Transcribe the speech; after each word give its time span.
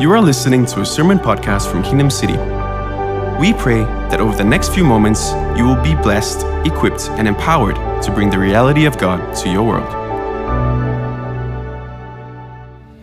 You 0.00 0.12
are 0.12 0.20
listening 0.20 0.64
to 0.66 0.82
a 0.82 0.86
sermon 0.86 1.18
podcast 1.18 1.68
from 1.68 1.82
Kingdom 1.82 2.08
City. 2.08 2.34
We 3.40 3.52
pray 3.52 3.82
that 4.10 4.20
over 4.20 4.36
the 4.36 4.44
next 4.44 4.72
few 4.72 4.84
moments, 4.84 5.32
you 5.58 5.64
will 5.64 5.82
be 5.82 5.96
blessed, 5.96 6.46
equipped, 6.64 7.10
and 7.18 7.26
empowered 7.26 7.74
to 8.04 8.12
bring 8.12 8.30
the 8.30 8.38
reality 8.38 8.84
of 8.84 8.96
God 8.96 9.36
to 9.38 9.50
your 9.50 9.64
world. 9.64 9.92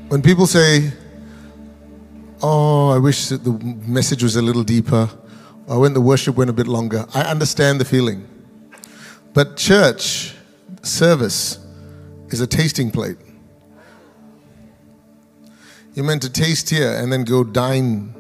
When 0.10 0.22
people 0.22 0.48
say, 0.48 0.94
Oh, 2.42 2.92
I 2.92 2.98
wish 2.98 3.28
that 3.28 3.44
the 3.44 3.52
message 3.86 4.24
was 4.24 4.38
a 4.38 4.42
little 4.42 4.64
deeper, 4.64 5.10
or 5.68 5.82
when 5.82 5.94
the 5.94 6.00
worship 6.00 6.38
went 6.38 6.50
a 6.50 6.54
bit 6.54 6.66
longer, 6.66 7.06
I 7.14 7.24
understand 7.24 7.82
the 7.82 7.86
feeling. 7.86 8.26
But 9.34 9.58
church 9.58 10.34
service 10.82 11.60
is 12.30 12.40
a 12.40 12.48
tasting 12.48 12.90
plate. 12.90 13.18
You're 15.96 16.04
meant 16.04 16.24
to 16.24 16.30
taste 16.30 16.70
here 16.70 16.92
and 16.92 17.12
then 17.12 17.24
go 17.24 17.46
dine 17.46 18.14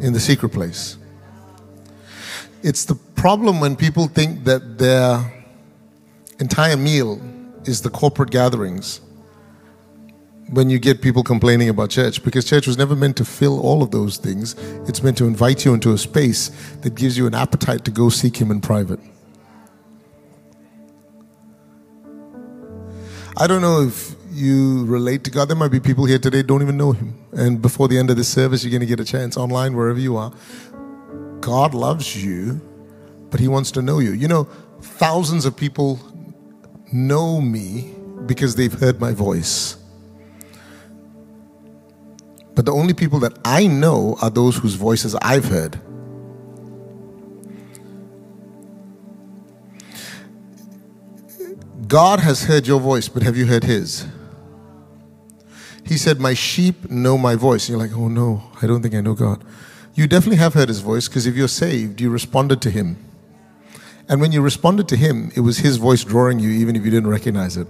in 0.00 0.12
the 0.12 0.20
secret 0.20 0.50
place. 0.50 0.98
It's 2.62 2.84
the 2.84 2.94
problem 2.94 3.58
when 3.58 3.74
people 3.74 4.06
think 4.06 4.44
that 4.44 4.76
their 4.76 5.32
entire 6.38 6.76
meal 6.76 7.20
is 7.64 7.80
the 7.80 7.88
corporate 7.88 8.30
gatherings 8.30 9.00
when 10.50 10.68
you 10.68 10.78
get 10.78 11.00
people 11.00 11.22
complaining 11.22 11.70
about 11.70 11.88
church 11.88 12.22
because 12.22 12.44
church 12.44 12.66
was 12.66 12.76
never 12.76 12.94
meant 12.94 13.16
to 13.16 13.24
fill 13.24 13.58
all 13.60 13.82
of 13.82 13.90
those 13.90 14.18
things. 14.18 14.54
It's 14.86 15.02
meant 15.02 15.16
to 15.18 15.26
invite 15.26 15.64
you 15.64 15.72
into 15.72 15.94
a 15.94 15.98
space 15.98 16.50
that 16.82 16.94
gives 16.94 17.16
you 17.16 17.26
an 17.26 17.34
appetite 17.34 17.86
to 17.86 17.90
go 17.90 18.10
seek 18.10 18.36
Him 18.36 18.50
in 18.50 18.60
private. 18.60 19.00
I 23.38 23.46
don't 23.46 23.62
know 23.62 23.80
if 23.80 24.14
you 24.32 24.84
relate 24.86 25.24
to 25.24 25.30
God. 25.30 25.48
There 25.48 25.56
might 25.56 25.70
be 25.70 25.80
people 25.80 26.04
here 26.04 26.18
today 26.18 26.42
don't 26.42 26.62
even 26.62 26.76
know 26.76 26.92
Him. 26.92 27.18
And 27.32 27.60
before 27.60 27.88
the 27.88 27.98
end 27.98 28.10
of 28.10 28.16
this 28.16 28.28
service, 28.28 28.64
you're 28.64 28.70
going 28.70 28.80
to 28.80 28.86
get 28.86 29.00
a 29.00 29.04
chance 29.04 29.36
online, 29.36 29.76
wherever 29.76 29.98
you 29.98 30.16
are. 30.16 30.32
God 31.40 31.74
loves 31.74 32.24
you, 32.24 32.60
but 33.30 33.40
He 33.40 33.48
wants 33.48 33.70
to 33.72 33.82
know 33.82 33.98
you. 33.98 34.12
You 34.12 34.28
know, 34.28 34.44
thousands 34.80 35.44
of 35.44 35.56
people 35.56 36.00
know 36.92 37.40
me 37.40 37.94
because 38.26 38.56
they've 38.56 38.72
heard 38.72 39.00
my 39.00 39.12
voice. 39.12 39.76
But 42.54 42.66
the 42.66 42.72
only 42.72 42.94
people 42.94 43.18
that 43.20 43.38
I 43.44 43.66
know 43.66 44.16
are 44.22 44.30
those 44.30 44.56
whose 44.56 44.74
voices 44.74 45.14
I've 45.16 45.46
heard. 45.46 45.78
God 51.88 52.20
has 52.20 52.44
heard 52.44 52.66
your 52.66 52.80
voice, 52.80 53.08
but 53.08 53.22
have 53.22 53.36
you 53.36 53.46
heard 53.46 53.64
His? 53.64 54.06
He 55.84 55.96
said, 55.96 56.20
My 56.20 56.34
sheep 56.34 56.90
know 56.90 57.18
my 57.18 57.34
voice. 57.34 57.68
And 57.68 57.78
you're 57.78 57.86
like, 57.86 57.96
Oh 57.96 58.08
no, 58.08 58.42
I 58.60 58.66
don't 58.66 58.82
think 58.82 58.94
I 58.94 59.00
know 59.00 59.14
God. 59.14 59.44
You 59.94 60.06
definitely 60.06 60.38
have 60.38 60.54
heard 60.54 60.68
His 60.68 60.80
voice 60.80 61.08
because 61.08 61.26
if 61.26 61.36
you're 61.36 61.48
saved, 61.48 62.00
you 62.00 62.10
responded 62.10 62.62
to 62.62 62.70
Him. 62.70 62.96
And 64.08 64.20
when 64.20 64.32
you 64.32 64.40
responded 64.40 64.88
to 64.88 64.96
Him, 64.96 65.32
it 65.36 65.40
was 65.40 65.58
His 65.58 65.76
voice 65.76 66.04
drawing 66.04 66.38
you, 66.38 66.50
even 66.50 66.76
if 66.76 66.84
you 66.84 66.90
didn't 66.90 67.10
recognize 67.10 67.56
it. 67.56 67.66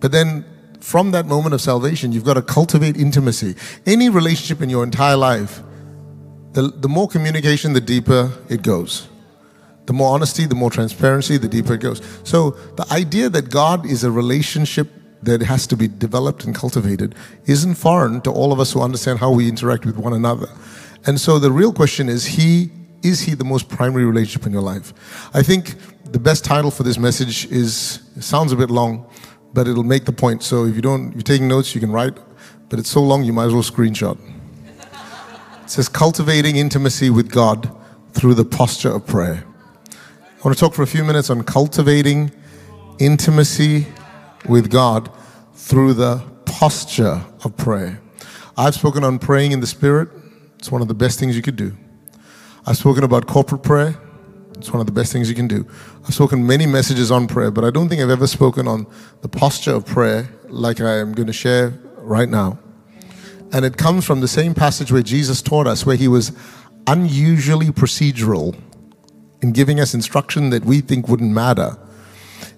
But 0.00 0.12
then 0.12 0.44
from 0.80 1.10
that 1.12 1.26
moment 1.26 1.54
of 1.54 1.60
salvation, 1.60 2.12
you've 2.12 2.24
got 2.24 2.34
to 2.34 2.42
cultivate 2.42 2.96
intimacy. 2.96 3.56
Any 3.86 4.08
relationship 4.08 4.62
in 4.62 4.70
your 4.70 4.84
entire 4.84 5.16
life, 5.16 5.62
the, 6.52 6.62
the 6.68 6.88
more 6.88 7.08
communication, 7.08 7.72
the 7.72 7.80
deeper 7.80 8.32
it 8.48 8.62
goes. 8.62 9.08
The 9.86 9.92
more 9.92 10.12
honesty, 10.12 10.44
the 10.46 10.54
more 10.54 10.70
transparency, 10.70 11.38
the 11.38 11.48
deeper 11.48 11.74
it 11.74 11.80
goes. 11.80 12.02
So 12.22 12.50
the 12.50 12.86
idea 12.92 13.28
that 13.30 13.50
God 13.50 13.86
is 13.86 14.04
a 14.04 14.10
relationship 14.10 14.88
that 15.22 15.42
has 15.42 15.66
to 15.66 15.76
be 15.76 15.88
developed 15.88 16.44
and 16.44 16.54
cultivated 16.54 17.14
isn't 17.46 17.74
foreign 17.74 18.20
to 18.22 18.30
all 18.30 18.52
of 18.52 18.60
us 18.60 18.72
who 18.72 18.80
understand 18.80 19.18
how 19.18 19.30
we 19.30 19.48
interact 19.48 19.84
with 19.84 19.96
one 19.96 20.12
another. 20.12 20.48
And 21.06 21.20
so 21.20 21.38
the 21.38 21.50
real 21.50 21.72
question 21.72 22.08
is 22.08 22.26
he 22.26 22.70
is 23.02 23.20
he 23.20 23.34
the 23.34 23.44
most 23.44 23.68
primary 23.68 24.04
relationship 24.04 24.44
in 24.46 24.52
your 24.52 24.62
life? 24.62 24.92
I 25.32 25.42
think 25.42 25.76
the 26.10 26.18
best 26.18 26.44
title 26.44 26.70
for 26.70 26.82
this 26.82 26.98
message 26.98 27.46
is 27.46 28.00
sounds 28.18 28.52
a 28.52 28.56
bit 28.56 28.70
long, 28.70 29.06
but 29.54 29.68
it'll 29.68 29.84
make 29.84 30.04
the 30.04 30.12
point. 30.12 30.42
So 30.42 30.64
if 30.64 30.74
you 30.74 30.82
don't, 30.82 31.12
you're 31.12 31.22
taking 31.22 31.46
notes, 31.46 31.74
you 31.74 31.80
can 31.80 31.92
write, 31.92 32.18
but 32.68 32.78
it's 32.78 32.90
so 32.90 33.00
long 33.00 33.22
you 33.22 33.32
might 33.32 33.46
as 33.46 33.54
well 33.54 33.62
screenshot. 33.62 34.18
It 35.62 35.70
says 35.70 35.88
cultivating 35.88 36.56
intimacy 36.56 37.10
with 37.10 37.30
God 37.30 37.70
through 38.12 38.34
the 38.34 38.44
posture 38.44 38.90
of 38.90 39.06
prayer. 39.06 39.44
I 39.92 40.42
want 40.42 40.56
to 40.56 40.60
talk 40.60 40.74
for 40.74 40.82
a 40.82 40.86
few 40.86 41.04
minutes 41.04 41.30
on 41.30 41.44
cultivating 41.44 42.32
intimacy 42.98 43.86
with 44.48 44.70
God 44.70 45.10
through 45.54 45.94
the 45.94 46.22
posture 46.44 47.24
of 47.44 47.56
prayer. 47.56 48.00
I've 48.56 48.74
spoken 48.74 49.04
on 49.04 49.18
praying 49.18 49.52
in 49.52 49.60
the 49.60 49.66
Spirit. 49.66 50.08
It's 50.58 50.72
one 50.72 50.82
of 50.82 50.88
the 50.88 50.94
best 50.94 51.18
things 51.18 51.36
you 51.36 51.42
could 51.42 51.56
do. 51.56 51.76
I've 52.66 52.76
spoken 52.76 53.04
about 53.04 53.26
corporate 53.26 53.62
prayer. 53.62 53.96
It's 54.56 54.72
one 54.72 54.80
of 54.80 54.86
the 54.86 54.92
best 54.92 55.12
things 55.12 55.28
you 55.28 55.36
can 55.36 55.46
do. 55.46 55.66
I've 56.04 56.14
spoken 56.14 56.44
many 56.46 56.66
messages 56.66 57.12
on 57.12 57.28
prayer, 57.28 57.50
but 57.50 57.64
I 57.64 57.70
don't 57.70 57.88
think 57.88 58.02
I've 58.02 58.10
ever 58.10 58.26
spoken 58.26 58.66
on 58.66 58.86
the 59.20 59.28
posture 59.28 59.72
of 59.72 59.86
prayer 59.86 60.28
like 60.48 60.80
I 60.80 60.98
am 60.98 61.12
going 61.12 61.28
to 61.28 61.32
share 61.32 61.78
right 61.98 62.28
now. 62.28 62.58
And 63.52 63.64
it 63.64 63.76
comes 63.76 64.04
from 64.04 64.20
the 64.20 64.28
same 64.28 64.54
passage 64.54 64.90
where 64.90 65.02
Jesus 65.02 65.40
taught 65.40 65.66
us, 65.66 65.86
where 65.86 65.96
he 65.96 66.08
was 66.08 66.32
unusually 66.86 67.66
procedural 67.66 68.58
in 69.40 69.52
giving 69.52 69.78
us 69.78 69.94
instruction 69.94 70.50
that 70.50 70.64
we 70.64 70.80
think 70.80 71.08
wouldn't 71.08 71.32
matter. 71.32 71.78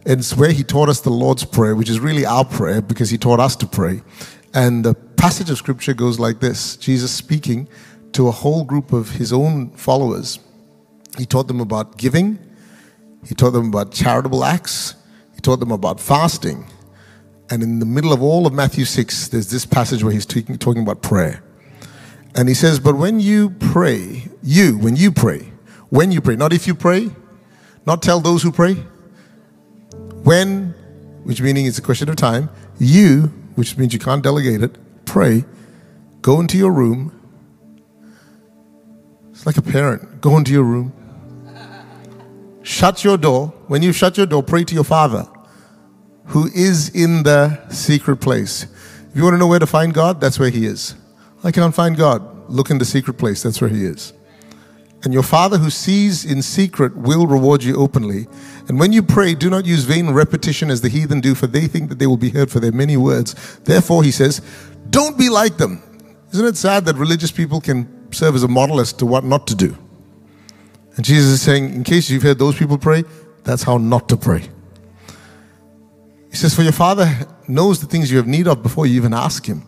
It's 0.06 0.34
where 0.34 0.53
he 0.53 0.65
taught 0.65 0.88
us 0.88 1.00
the 1.00 1.11
Lord's 1.11 1.44
Prayer, 1.44 1.75
which 1.75 1.91
is 1.91 2.00
really 2.00 2.25
our 2.25 2.44
prayer 2.44 2.81
because 2.81 3.11
he 3.11 3.19
taught 3.19 3.38
us 3.38 3.55
to 3.56 3.66
pray. 3.66 4.03
And 4.55 4.84
the 4.84 4.94
passage 4.94 5.50
of 5.50 5.59
scripture 5.59 5.93
goes 5.93 6.19
like 6.19 6.41
this 6.41 6.77
Jesus 6.77 7.12
speaking 7.12 7.69
to 8.12 8.27
a 8.28 8.31
whole 8.31 8.65
group 8.65 8.93
of 8.93 9.11
his 9.11 9.33
own 9.33 9.71
followers. 9.72 10.38
He 11.19 11.27
taught 11.27 11.49
them 11.49 11.61
about 11.61 11.99
giving, 11.99 12.38
he 13.27 13.34
taught 13.34 13.50
them 13.50 13.69
about 13.69 13.93
charitable 13.93 14.44
acts, 14.44 14.94
he 15.34 15.41
taught 15.41 15.61
them 15.61 15.71
about 15.71 16.00
fasting. 16.00 16.67
And 17.50 17.62
in 17.62 17.81
the 17.81 17.87
middle 17.87 18.12
of 18.12 18.22
all 18.22 18.47
of 18.47 18.53
Matthew 18.53 18.84
6, 18.84 19.28
there's 19.28 19.50
this 19.50 19.67
passage 19.67 20.05
where 20.05 20.12
he's 20.12 20.25
talking, 20.25 20.56
talking 20.56 20.82
about 20.82 21.03
prayer. 21.03 21.43
And 22.37 22.49
he 22.49 22.55
says, 22.55 22.78
But 22.78 22.97
when 22.97 23.19
you 23.19 23.50
pray, 23.50 24.28
you, 24.43 24.78
when 24.78 24.94
you 24.94 25.11
pray, 25.11 25.53
when 25.88 26.12
you 26.12 26.21
pray, 26.21 26.37
not 26.37 26.53
if 26.53 26.69
you 26.69 26.77
pray, 26.77 27.11
not 27.87 28.03
tell 28.03 28.21
those 28.21 28.43
who 28.43 28.53
pray, 28.53 28.77
when, 30.30 30.72
which 31.24 31.42
meaning 31.42 31.66
it's 31.66 31.78
a 31.78 31.82
question 31.82 32.08
of 32.08 32.14
time, 32.14 32.48
you, 32.78 33.22
which 33.56 33.76
means 33.76 33.92
you 33.92 33.98
can't 33.98 34.22
delegate 34.22 34.62
it, 34.62 34.78
pray, 35.04 35.44
go 36.22 36.38
into 36.38 36.56
your 36.56 36.70
room. 36.70 37.10
It's 39.32 39.44
like 39.44 39.56
a 39.56 39.62
parent. 39.62 40.20
Go 40.20 40.36
into 40.36 40.52
your 40.52 40.62
room. 40.62 40.92
Shut 42.62 43.02
your 43.02 43.16
door. 43.16 43.48
When 43.66 43.82
you 43.82 43.92
shut 43.92 44.16
your 44.16 44.26
door, 44.26 44.44
pray 44.44 44.62
to 44.62 44.72
your 44.72 44.84
Father 44.84 45.26
who 46.26 46.46
is 46.54 46.90
in 46.90 47.24
the 47.24 47.69
secret 47.69 48.19
place. 48.19 48.69
If 49.08 49.16
you 49.16 49.24
want 49.24 49.34
to 49.34 49.38
know 49.38 49.48
where 49.48 49.58
to 49.58 49.66
find 49.66 49.92
God, 49.92 50.20
that's 50.20 50.38
where 50.38 50.50
He 50.50 50.64
is. 50.64 50.94
I 51.42 51.50
can't 51.50 51.74
find 51.74 51.96
God. 51.96 52.48
Look 52.48 52.70
in 52.70 52.78
the 52.78 52.84
secret 52.84 53.14
place. 53.14 53.42
That's 53.42 53.60
where 53.60 53.70
He 53.70 53.84
is. 53.84 54.12
And 55.02 55.14
your 55.14 55.22
Father 55.22 55.56
who 55.58 55.70
sees 55.70 56.24
in 56.24 56.42
secret 56.42 56.94
will 56.94 57.26
reward 57.26 57.64
you 57.64 57.76
openly. 57.76 58.26
And 58.70 58.78
when 58.78 58.92
you 58.92 59.03
pray, 59.03 59.34
do 59.34 59.50
not 59.50 59.66
use 59.66 59.82
vain 59.82 60.10
repetition 60.10 60.70
as 60.70 60.81
the 60.81 60.88
heathen 60.88 61.20
do, 61.20 61.34
for 61.34 61.48
they 61.48 61.66
think 61.66 61.88
that 61.88 61.98
they 61.98 62.06
will 62.06 62.16
be 62.16 62.31
heard 62.31 62.53
for 62.53 62.60
their 62.60 62.70
many 62.70 62.97
words. 62.97 63.34
Therefore, 63.64 64.04
he 64.04 64.12
says, 64.12 64.41
don't 64.91 65.19
be 65.19 65.28
like 65.28 65.56
them. 65.56 65.82
Isn't 66.32 66.47
it 66.47 66.56
sad 66.56 66.84
that 66.84 66.94
religious 66.94 67.32
people 67.32 67.60
can 67.60 68.12
serve 68.12 68.36
as 68.36 68.44
a 68.44 68.48
model 68.48 68.78
as 68.78 68.92
to 68.92 69.06
what 69.06 69.25
not 69.25 69.48
to 69.48 69.56
do? 69.56 69.76
And 70.94 71.04
Jesus 71.04 71.32
is 71.32 71.42
saying, 71.42 71.75
in 71.75 71.82
case 71.82 72.08
you've 72.10 72.22
heard 72.22 72.38
those 72.38 72.56
people 72.56 72.78
pray, 72.78 73.03
that's 73.42 73.64
how 73.64 73.76
not 73.76 74.08
to 74.10 74.16
pray. 74.16 74.48
He 76.31 76.37
says, 76.37 76.54
For 76.54 76.62
your 76.62 76.70
Father 76.70 77.12
knows 77.48 77.81
the 77.81 77.88
things 77.88 78.08
you 78.08 78.19
have 78.19 78.28
need 78.28 78.47
of 78.47 78.62
before 78.62 78.87
you 78.87 78.94
even 78.94 79.12
ask 79.12 79.47
Him. 79.47 79.66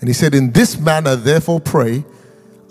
And 0.00 0.08
He 0.08 0.12
said, 0.12 0.34
In 0.34 0.50
this 0.50 0.76
manner, 0.76 1.14
therefore, 1.14 1.60
pray, 1.60 2.04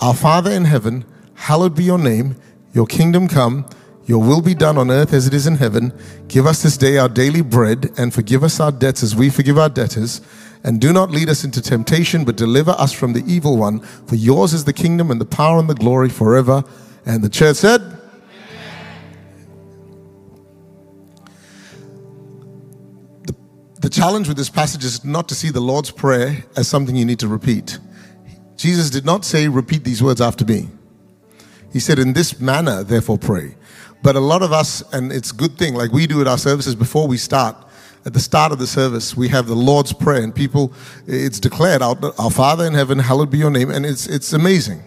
Our 0.01 0.13
Father 0.13 0.51
in 0.51 0.65
heaven, 0.65 1.05
hallowed 1.35 1.73
be 1.73 1.85
your 1.85 1.99
name, 1.99 2.35
your 2.73 2.85
kingdom 2.85 3.29
come, 3.29 3.65
your 4.09 4.23
will 4.23 4.41
be 4.41 4.55
done 4.55 4.75
on 4.79 4.89
earth 4.89 5.13
as 5.13 5.27
it 5.27 5.35
is 5.35 5.45
in 5.45 5.57
heaven. 5.57 5.93
Give 6.27 6.47
us 6.47 6.63
this 6.63 6.77
day 6.77 6.97
our 6.97 7.07
daily 7.07 7.41
bread, 7.41 7.91
and 7.95 8.11
forgive 8.11 8.43
us 8.43 8.59
our 8.59 8.71
debts 8.71 9.03
as 9.03 9.15
we 9.15 9.29
forgive 9.29 9.59
our 9.59 9.69
debtors. 9.69 10.21
And 10.63 10.81
do 10.81 10.91
not 10.91 11.11
lead 11.11 11.29
us 11.29 11.43
into 11.43 11.61
temptation, 11.61 12.25
but 12.25 12.35
deliver 12.35 12.71
us 12.71 12.91
from 12.91 13.13
the 13.13 13.23
evil 13.27 13.55
one. 13.55 13.81
For 14.07 14.15
yours 14.15 14.51
is 14.51 14.65
the 14.65 14.73
kingdom 14.73 15.11
and 15.11 15.21
the 15.21 15.27
power 15.27 15.59
and 15.59 15.69
the 15.69 15.75
glory 15.75 16.09
forever. 16.09 16.63
And 17.05 17.23
the 17.23 17.29
church 17.29 17.57
said, 17.57 17.81
The, 23.25 23.35
the 23.79 23.89
challenge 23.91 24.27
with 24.27 24.37
this 24.37 24.49
passage 24.49 24.83
is 24.83 25.05
not 25.05 25.29
to 25.29 25.35
see 25.35 25.51
the 25.51 25.61
Lord's 25.61 25.91
Prayer 25.91 26.45
as 26.57 26.67
something 26.67 26.95
you 26.95 27.05
need 27.05 27.19
to 27.19 27.27
repeat. 27.27 27.77
Jesus 28.57 28.89
did 28.89 29.05
not 29.05 29.23
say, 29.23 29.47
Repeat 29.47 29.83
these 29.83 30.01
words 30.01 30.19
after 30.19 30.45
me. 30.45 30.67
He 31.71 31.79
said, 31.79 31.99
In 31.99 32.13
this 32.13 32.39
manner, 32.39 32.83
therefore, 32.83 33.19
pray. 33.19 33.53
But 34.01 34.15
a 34.15 34.19
lot 34.19 34.41
of 34.41 34.53
us, 34.53 34.81
and 34.93 35.11
it's 35.11 35.31
a 35.31 35.35
good 35.35 35.57
thing, 35.57 35.73
like 35.73 35.91
we 35.91 36.07
do 36.07 36.21
at 36.21 36.27
our 36.27 36.37
services 36.37 36.75
before 36.75 37.07
we 37.07 37.17
start, 37.17 37.55
at 38.05 38.13
the 38.13 38.19
start 38.19 38.51
of 38.51 38.59
the 38.59 38.67
service, 38.67 39.15
we 39.15 39.27
have 39.27 39.47
the 39.47 39.55
Lord's 39.55 39.91
Prayer, 39.91 40.23
and 40.23 40.33
people, 40.33 40.71
it's 41.05 41.39
declared, 41.39 41.81
Our, 41.81 41.97
our 42.17 42.31
Father 42.31 42.65
in 42.65 42.73
heaven, 42.73 42.99
hallowed 42.99 43.29
be 43.29 43.37
your 43.37 43.51
name, 43.51 43.69
and 43.69 43.85
it's, 43.85 44.07
it's 44.07 44.31
amazing. 44.31 44.81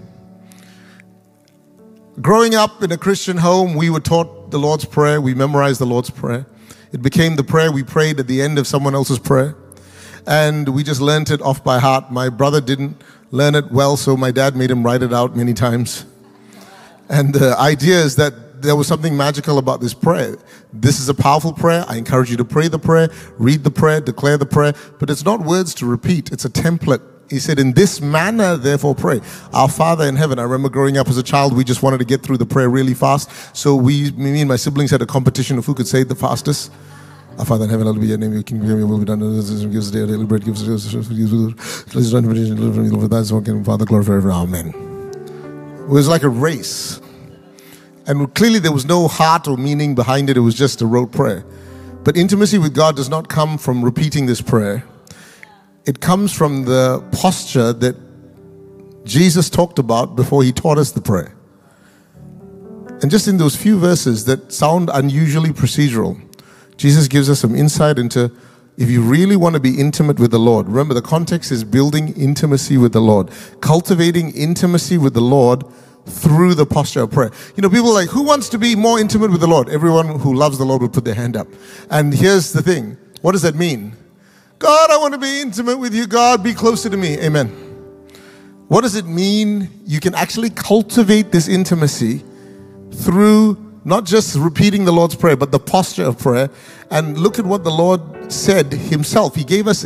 Growing 2.21 2.55
up 2.55 2.83
in 2.83 2.91
a 2.91 2.97
Christian 2.97 3.37
home, 3.37 3.75
we 3.75 3.91
were 3.91 4.01
taught 4.01 4.51
the 4.51 4.59
Lord's 4.59 4.87
Prayer, 4.87 5.21
we 5.21 5.35
memorized 5.35 5.81
the 5.81 5.87
Lord's 5.87 6.11
Prayer. 6.11 6.47
It 6.93 7.03
became 7.03 7.37
the 7.37 7.45
prayer 7.45 7.71
we 7.71 7.83
prayed 7.83 8.19
at 8.19 8.27
the 8.27 8.41
end 8.41 8.59
of 8.59 8.67
someone 8.67 8.95
else's 8.95 9.19
prayer, 9.19 9.57
and 10.27 10.69
we 10.71 10.83
just 10.83 11.01
learned 11.01 11.31
it 11.31 11.43
off 11.43 11.63
by 11.63 11.79
heart. 11.79 12.11
My 12.11 12.31
brother 12.31 12.61
didn't 12.61 13.03
learn 13.31 13.55
it 13.55 13.71
well, 13.71 13.97
so 13.97 14.17
my 14.17 14.31
dad 14.31 14.57
made 14.57 14.71
him 14.71 14.83
write 14.83 15.03
it 15.03 15.13
out 15.13 15.37
many 15.37 15.53
times. 15.53 16.07
And 17.09 17.35
the 17.35 17.59
idea 17.59 17.97
is 17.97 18.17
that 18.17 18.35
there 18.63 18.77
was 18.77 18.87
something 18.87 19.17
magical 19.17 19.59
about 19.59 19.81
this 19.81 19.93
prayer. 19.93 20.39
This 20.73 21.01
is 21.01 21.09
a 21.09 21.15
powerful 21.15 21.53
prayer. 21.53 21.85
I 21.89 21.97
encourage 21.97 22.31
you 22.31 22.37
to 22.37 22.45
pray 22.45 22.69
the 22.69 22.79
prayer, 22.79 23.11
read 23.39 23.65
the 23.65 23.71
prayer, 23.71 24.01
declare 24.01 24.39
the 24.39 24.47
prayer, 24.47 24.73
but 24.99 25.11
it's 25.11 25.25
not 25.25 25.41
words 25.41 25.75
to 25.75 25.87
repeat, 25.87 26.33
it's 26.33 26.45
a 26.45 26.51
template. 26.51 27.03
He 27.29 27.39
said, 27.39 27.59
In 27.59 27.73
this 27.73 28.01
manner, 28.01 28.57
therefore, 28.57 28.95
pray. 28.95 29.21
Our 29.55 29.69
Father 29.69 30.05
in 30.05 30.17
heaven. 30.17 30.39
I 30.39 30.43
remember 30.43 30.69
growing 30.69 30.99
up 30.99 31.09
as 31.09 31.17
a 31.17 31.23
child, 31.23 31.57
we 31.57 31.65
just 31.65 31.83
wanted 31.83 31.99
to 31.99 32.05
get 32.05 32.23
through 32.23 32.37
the 32.37 32.47
prayer 32.47 32.69
really 32.69 32.93
fast. 32.93 33.57
So 33.57 33.75
we, 33.75 34.11
me 34.13 34.41
and 34.41 34.49
my 34.49 34.57
siblings 34.57 34.91
had 34.91 35.01
a 35.01 35.07
competition 35.07 35.57
of 35.57 35.65
who 35.65 35.75
could 35.75 35.87
say 35.87 36.03
it 36.03 36.09
the 36.09 36.15
fastest. 36.15 36.71
Our 37.39 37.47
Father 37.47 37.65
in 37.65 37.71
heaven, 37.71 37.87
hallowed 37.87 38.03
be 38.03 38.09
your 38.09 38.19
name. 38.19 38.35
Your 38.35 38.43
kingdom 38.43 38.69
come, 38.69 38.79
your 38.79 38.87
will 38.87 38.99
be 38.99 39.07
done. 39.07 39.21
Give 39.21 39.77
us 39.77 39.91
daily 39.91 40.25
bread. 40.27 40.45
Give 40.45 40.55
us 40.55 40.63
Please 41.87 42.13
don't 42.13 42.29
deliver 42.29 42.83
me. 42.83 43.09
That's 43.09 43.33
one 43.33 43.65
Father, 43.65 43.87
glory 43.87 44.05
forever. 44.05 44.31
Amen. 44.31 44.75
It 45.85 45.89
was 45.89 46.09
like 46.09 46.23
a 46.23 46.29
race. 46.29 47.01
And 48.07 48.35
clearly 48.35 48.59
there 48.59 48.73
was 48.73 48.85
no 48.85 49.09
heart 49.09 49.47
or 49.47 49.57
meaning 49.57 49.95
behind 49.95 50.29
it, 50.29 50.37
it 50.37 50.41
was 50.41 50.55
just 50.55 50.83
a 50.83 50.87
rote 50.87 51.13
prayer. 51.13 51.45
But 52.05 52.17
intimacy 52.17 52.59
with 52.59 52.75
God 52.75 52.97
does 52.97 53.09
not 53.09 53.29
come 53.29 53.59
from 53.59 53.85
repeating 53.85 54.27
this 54.27 54.41
prayer, 54.41 54.85
it 55.85 56.01
comes 56.01 56.33
from 56.33 56.65
the 56.65 57.01
posture 57.13 57.73
that 57.73 57.97
Jesus 59.05 59.51
talked 59.51 59.79
about 59.79 60.17
before 60.17 60.43
he 60.43 60.53
taught 60.53 60.79
us 60.79 60.93
the 60.93 61.01
prayer. 61.01 61.35
And 63.03 63.11
just 63.11 63.27
in 63.27 63.37
those 63.37 63.57
few 63.57 63.79
verses 63.79 64.25
that 64.27 64.53
sound 64.53 64.89
unusually 64.93 65.51
procedural, 65.51 66.21
Jesus 66.77 67.09
gives 67.09 67.29
us 67.29 67.41
some 67.41 67.55
insight 67.55 67.99
into 67.99 68.31
if 68.77 68.89
you 68.89 69.03
really 69.03 69.37
want 69.37 69.55
to 69.55 69.61
be 69.61 69.79
intimate 69.79 70.19
with 70.19 70.31
the 70.31 70.39
Lord. 70.39 70.67
Remember, 70.67 70.95
the 70.95 71.03
context 71.03 71.53
is 71.53 71.65
building 71.65 72.15
intimacy 72.17 72.79
with 72.79 72.93
the 72.93 73.01
Lord, 73.01 73.31
cultivating 73.61 74.35
intimacy 74.35 74.99
with 74.99 75.15
the 75.15 75.21
Lord 75.21 75.65
through 76.07 76.55
the 76.55 76.67
posture 76.67 77.03
of 77.03 77.11
prayer. 77.11 77.31
You 77.57 77.63
know, 77.63 77.71
people 77.71 77.93
like, 77.93 78.09
who 78.09 78.23
wants 78.23 78.49
to 78.51 78.59
be 78.59 78.75
more 78.75 78.99
intimate 78.99 79.31
with 79.31 79.41
the 79.41 79.47
Lord? 79.47 79.69
Everyone 79.69 80.19
who 80.19 80.35
loves 80.35 80.59
the 80.59 80.65
Lord 80.65 80.83
would 80.83 80.93
put 80.93 81.05
their 81.05 81.15
hand 81.15 81.37
up. 81.37 81.47
And 81.91 82.13
here's 82.13 82.53
the 82.53 82.63
thing 82.63 82.97
what 83.21 83.33
does 83.33 83.43
that 83.43 83.55
mean? 83.55 83.97
God, 84.59 84.91
I 84.91 84.97
want 84.97 85.15
to 85.15 85.19
be 85.19 85.41
intimate 85.41 85.79
with 85.79 85.95
you. 85.95 86.07
God, 86.07 86.43
be 86.43 86.55
closer 86.55 86.89
to 86.89 86.97
me. 86.97 87.19
Amen. 87.19 87.49
What 88.69 88.83
does 88.83 88.95
it 88.95 89.07
mean? 89.07 89.69
You 89.85 90.01
can 90.01 90.15
actually 90.15 90.51
cultivate 90.51 91.33
this 91.33 91.49
intimacy 91.49 92.23
through 92.93 93.59
not 93.85 94.05
just 94.05 94.37
repeating 94.37 94.85
the 94.85 94.93
Lord's 94.93 95.15
Prayer, 95.15 95.37
but 95.37 95.51
the 95.51 95.59
posture 95.59 96.05
of 96.05 96.19
prayer. 96.19 96.49
And 96.91 97.19
look 97.19 97.39
at 97.39 97.45
what 97.45 97.65
the 97.65 97.71
Lord 97.71 98.22
said 98.33 98.73
Himself. 98.73 99.35
He 99.35 99.45
gave 99.45 99.67
us 99.69 99.83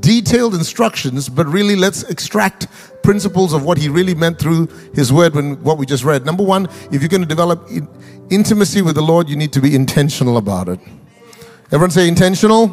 detailed 0.00 0.54
instructions, 0.54 1.28
but 1.28 1.46
really 1.46 1.76
let's 1.76 2.02
extract 2.04 2.66
principles 3.02 3.52
of 3.52 3.64
what 3.64 3.78
He 3.78 3.88
really 3.88 4.14
meant 4.14 4.38
through 4.38 4.66
His 4.94 5.12
Word 5.12 5.34
when 5.34 5.62
what 5.62 5.78
we 5.78 5.86
just 5.86 6.04
read. 6.04 6.24
Number 6.24 6.42
one, 6.42 6.66
if 6.92 7.00
you're 7.02 7.08
going 7.08 7.22
to 7.22 7.28
develop 7.28 7.68
in, 7.70 7.88
intimacy 8.30 8.82
with 8.82 8.94
the 8.94 9.02
Lord, 9.02 9.28
you 9.28 9.36
need 9.36 9.52
to 9.52 9.60
be 9.60 9.74
intentional 9.74 10.36
about 10.36 10.68
it. 10.68 10.80
Everyone 11.66 11.90
say 11.90 12.08
intentional. 12.08 12.66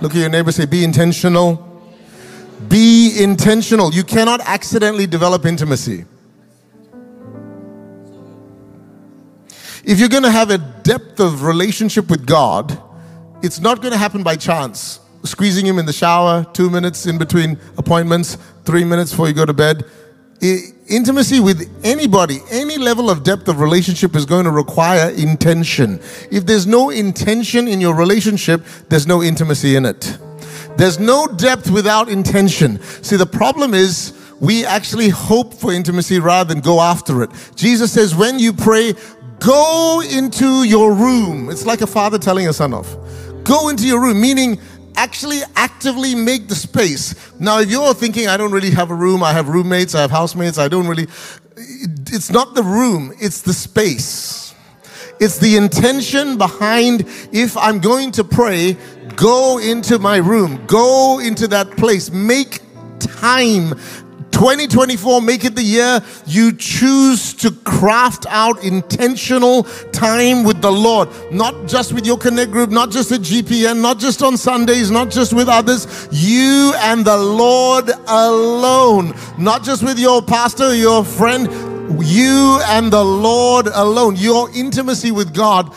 Look 0.00 0.14
at 0.14 0.18
your 0.18 0.28
neighbor, 0.28 0.52
say, 0.52 0.66
be 0.66 0.84
intentional. 0.84 1.68
Be 2.68 3.16
intentional. 3.18 3.92
You 3.92 4.04
cannot 4.04 4.40
accidentally 4.40 5.06
develop 5.06 5.46
intimacy. 5.46 6.04
If 9.84 9.98
you're 9.98 10.08
going 10.08 10.22
to 10.22 10.30
have 10.30 10.50
a 10.50 10.58
depth 10.58 11.18
of 11.18 11.42
relationship 11.42 12.08
with 12.08 12.26
God, 12.26 12.80
it's 13.42 13.60
not 13.60 13.80
going 13.80 13.92
to 13.92 13.98
happen 13.98 14.22
by 14.22 14.36
chance. 14.36 15.00
Squeezing 15.24 15.66
him 15.66 15.78
in 15.78 15.86
the 15.86 15.92
shower, 15.92 16.44
two 16.52 16.70
minutes 16.70 17.06
in 17.06 17.18
between 17.18 17.58
appointments, 17.78 18.36
three 18.64 18.84
minutes 18.84 19.10
before 19.10 19.28
you 19.28 19.34
go 19.34 19.46
to 19.46 19.52
bed. 19.52 19.84
Intimacy 20.88 21.38
with 21.38 21.70
anybody, 21.84 22.40
any 22.50 22.76
level 22.76 23.08
of 23.08 23.22
depth 23.22 23.46
of 23.48 23.60
relationship 23.60 24.16
is 24.16 24.26
going 24.26 24.44
to 24.44 24.50
require 24.50 25.10
intention. 25.10 26.00
If 26.30 26.46
there's 26.46 26.66
no 26.66 26.90
intention 26.90 27.68
in 27.68 27.80
your 27.80 27.94
relationship, 27.94 28.64
there's 28.88 29.06
no 29.06 29.22
intimacy 29.22 29.76
in 29.76 29.86
it. 29.86 30.18
There's 30.76 30.98
no 30.98 31.28
depth 31.28 31.70
without 31.70 32.08
intention. 32.08 32.82
See, 33.02 33.16
the 33.16 33.26
problem 33.26 33.74
is 33.74 34.18
we 34.40 34.66
actually 34.66 35.10
hope 35.10 35.54
for 35.54 35.72
intimacy 35.72 36.18
rather 36.18 36.52
than 36.52 36.60
go 36.60 36.80
after 36.80 37.22
it. 37.22 37.30
Jesus 37.54 37.92
says, 37.92 38.14
when 38.14 38.40
you 38.40 38.52
pray, 38.52 38.94
Go 39.44 40.02
into 40.08 40.62
your 40.62 40.94
room. 40.94 41.50
It's 41.50 41.66
like 41.66 41.80
a 41.80 41.86
father 41.86 42.16
telling 42.16 42.46
a 42.46 42.52
son 42.52 42.72
off. 42.72 42.94
Go 43.44 43.68
into 43.68 43.86
your 43.86 44.00
room, 44.00 44.20
meaning 44.20 44.60
actually 44.96 45.40
actively 45.56 46.14
make 46.14 46.48
the 46.48 46.54
space. 46.54 47.14
Now, 47.40 47.60
if 47.60 47.70
you're 47.70 47.94
thinking, 47.94 48.28
I 48.28 48.36
don't 48.36 48.52
really 48.52 48.70
have 48.70 48.90
a 48.90 48.94
room, 48.94 49.22
I 49.22 49.32
have 49.32 49.48
roommates, 49.48 49.94
I 49.94 50.02
have 50.02 50.10
housemates, 50.10 50.58
I 50.58 50.68
don't 50.68 50.86
really, 50.86 51.06
it's 51.56 52.30
not 52.30 52.54
the 52.54 52.62
room, 52.62 53.12
it's 53.20 53.42
the 53.42 53.52
space. 53.52 54.54
It's 55.20 55.38
the 55.38 55.56
intention 55.56 56.36
behind 56.36 57.02
if 57.32 57.56
I'm 57.56 57.78
going 57.78 58.10
to 58.12 58.24
pray, 58.24 58.76
go 59.14 59.58
into 59.58 59.98
my 59.98 60.16
room, 60.16 60.64
go 60.66 61.20
into 61.20 61.46
that 61.48 61.70
place, 61.76 62.10
make 62.10 62.60
time 62.98 63.74
2024, 64.32 65.22
make 65.22 65.44
it 65.44 65.54
the 65.54 65.62
year 65.62 66.00
you 66.26 66.52
choose 66.52 67.32
to 67.34 67.52
craft 67.64 68.26
out 68.28 68.62
intentional 68.64 69.62
time 69.92 70.42
with 70.42 70.60
the 70.60 70.72
Lord. 70.72 71.08
Not 71.30 71.68
just 71.68 71.92
with 71.92 72.04
your 72.06 72.18
connect 72.18 72.50
group, 72.50 72.70
not 72.70 72.90
just 72.90 73.12
at 73.12 73.20
GPN, 73.20 73.80
not 73.80 73.98
just 73.98 74.22
on 74.22 74.36
Sundays, 74.36 74.90
not 74.90 75.10
just 75.10 75.32
with 75.32 75.48
others. 75.48 76.08
You 76.10 76.72
and 76.76 77.04
the 77.04 77.16
Lord 77.16 77.90
alone. 78.08 79.14
Not 79.38 79.62
just 79.62 79.82
with 79.82 79.98
your 79.98 80.22
pastor, 80.22 80.74
your 80.74 81.04
friend. 81.04 81.46
You 82.04 82.58
and 82.64 82.92
the 82.92 83.04
Lord 83.04 83.68
alone. 83.68 84.16
Your 84.16 84.50
intimacy 84.54 85.12
with 85.12 85.34
God 85.34 85.72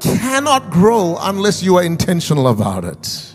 cannot 0.00 0.70
grow 0.70 1.16
unless 1.20 1.62
you 1.62 1.76
are 1.76 1.84
intentional 1.84 2.48
about 2.48 2.84
it 2.84 3.34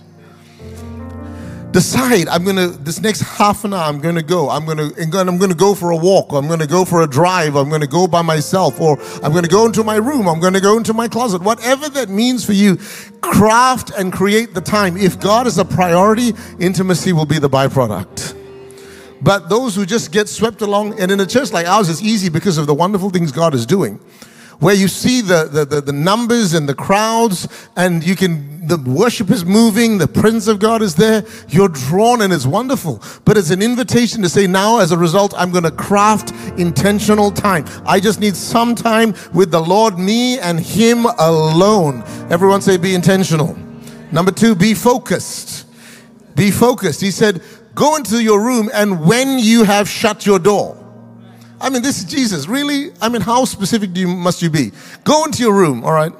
decide 1.74 2.28
i'm 2.28 2.46
gonna 2.46 2.68
this 2.68 3.02
next 3.02 3.22
half 3.22 3.66
an 3.66 3.74
hour 3.74 3.86
i'm 3.86 4.00
gonna 4.00 4.22
go. 4.22 4.50
I'm 4.50 4.66
gonna 4.66 4.92
i'm 4.95 5.38
gonna 5.40 5.56
go 5.56 5.74
for 5.74 5.90
a 5.90 5.97
walk 5.97 6.31
i'm 6.31 6.47
gonna 6.47 6.68
go 6.68 6.86
for 6.86 7.02
a 7.02 7.07
drive 7.07 7.56
i'm 7.56 7.69
gonna 7.69 7.88
go 7.88 8.07
by 8.07 8.21
myself 8.21 8.80
or 8.80 9.00
i'm 9.24 9.33
gonna 9.33 9.47
go 9.47 9.66
into 9.66 9.83
my 9.83 9.95
room 9.95 10.30
i'm 10.30 10.40
gonna 10.40 10.62
go 10.62 10.78
into 10.78 10.94
my 10.94 11.07
closet. 11.07 11.42
Whatever 11.42 11.90
that 11.90 12.09
means 12.09 12.45
for 12.45 12.54
you 12.54 12.78
craft 13.21 13.92
and 13.97 14.14
create 14.14 14.54
the 14.54 14.62
time. 14.62 14.95
If 14.97 15.19
god 15.19 15.47
is 15.47 15.57
a 15.57 15.66
priority 15.66 16.33
intimacy 16.59 17.12
will 17.12 17.26
be 17.26 17.40
the 17.40 17.50
byproduct. 17.50 18.40
But 19.21 19.50
those 19.50 19.74
who 19.76 19.86
just 19.86 20.12
get 20.12 20.30
swept 20.30 20.62
along 20.62 21.00
and 21.00 21.09
in 21.09 21.19
a 21.19 21.26
church 21.26 21.52
like 21.52 21.66
ours 21.66 21.90
it's 21.90 22.02
easy 22.04 22.30
because 22.30 22.57
of 22.59 22.68
the 22.68 22.74
wonderful 22.74 23.09
things 23.09 23.31
god 23.31 23.56
is 23.56 23.66
doing 23.66 24.00
where 24.60 24.76
you 24.76 24.88
see 24.88 25.22
the, 25.22 25.45
the, 25.45 25.66
the, 25.66 25.81
the, 25.81 25.92
numbers 25.92 26.54
and 26.54 26.68
the 26.68 26.76
crowds, 26.76 27.48
and 27.76 28.06
you 28.06 28.16
can, 28.16 28.68
the 28.68 28.78
worship 28.78 29.30
is 29.30 29.45
moving, 29.45 29.98
the 29.98 30.07
presence 30.07 30.48
of 30.48 30.60
God 30.60 30.81
is 30.81 30.95
there, 30.95 31.24
you're 31.50 31.69
drawn, 31.69 32.22
and 32.22 32.31
it's 32.31 32.45
wonderful. 32.45 33.02
But 33.26 33.38
it's 33.38 33.50
an 33.50 33.62
invitation 33.62 34.22
to 34.22 34.30
say, 34.30 34.48
now, 34.48 34.80
as 34.80 34.92
a 34.92 34.98
result, 34.98 35.33
I'm 35.38 35.52
going 35.52 35.64
to 35.64 35.72
craft 35.72 36.31
intentional 36.60 37.31
time. 37.31 37.66
I 37.86 38.00
just 38.00 38.19
need 38.19 38.36
some 38.36 38.76
time 38.76 39.14
with 39.33 39.52
the 39.52 39.62
Lord, 39.62 39.98
me 39.98 40.40
and 40.40 40.60
Him 40.60 41.06
alone. 41.06 42.04
Everyone 42.30 42.62
say, 42.62 42.78
be 42.78 42.95
intentional. 42.95 43.57
Number 44.12 44.31
two, 44.31 44.56
be 44.56 44.74
focused. 44.74 45.68
Be 46.36 46.52
focused. 46.52 47.02
He 47.02 47.12
said, 47.12 47.42
go 47.76 47.95
into 47.95 48.22
your 48.22 48.42
room, 48.42 48.69
and 48.74 49.06
when 49.06 49.40
you 49.40 49.64
have 49.64 49.90
shut 49.90 50.26
your 50.26 50.40
door, 50.40 50.82
I 51.64 51.70
mean, 51.70 51.82
this 51.82 52.00
is 52.00 52.04
Jesus. 52.04 52.46
Really? 52.46 52.92
I 53.02 53.08
mean, 53.08 53.22
how 53.22 53.46
specific 53.46 53.94
do 53.94 54.02
you, 54.02 54.08
must 54.08 54.42
you 54.42 54.50
be? 54.50 54.74
Go 55.06 55.24
into 55.24 55.42
your 55.42 55.56
room, 55.56 55.86
all 55.86 55.94
right? 55.94 56.12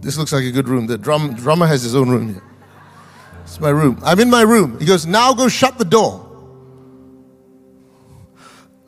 This 0.00 0.16
looks 0.16 0.32
like 0.32 0.44
a 0.44 0.50
good 0.50 0.66
room. 0.66 0.86
The 0.86 0.96
drum, 0.96 1.34
drummer 1.34 1.66
has 1.66 1.82
his 1.82 1.94
own 1.94 2.08
room 2.08 2.32
here. 2.32 2.42
It's 3.42 3.60
my 3.60 3.68
room. 3.68 4.00
I'm 4.02 4.18
in 4.20 4.30
my 4.30 4.40
room. 4.40 4.80
He 4.80 4.86
goes, 4.86 5.04
Now 5.04 5.34
go 5.34 5.48
shut 5.48 5.76
the 5.76 5.84
door. 5.84 6.22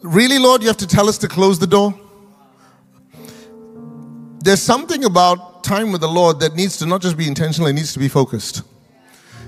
Really, 0.02 0.38
Lord, 0.38 0.62
you 0.62 0.68
have 0.68 0.78
to 0.78 0.86
tell 0.86 1.06
us 1.06 1.18
to 1.18 1.28
close 1.28 1.58
the 1.58 1.66
door? 1.66 1.94
There's 4.38 4.62
something 4.62 5.04
about 5.04 5.62
time 5.62 5.92
with 5.92 6.00
the 6.00 6.08
Lord 6.08 6.40
that 6.40 6.54
needs 6.54 6.78
to 6.78 6.86
not 6.86 7.02
just 7.02 7.18
be 7.18 7.28
intentional, 7.28 7.68
it 7.68 7.74
needs 7.74 7.92
to 7.92 7.98
be 7.98 8.08
focused. 8.08 8.62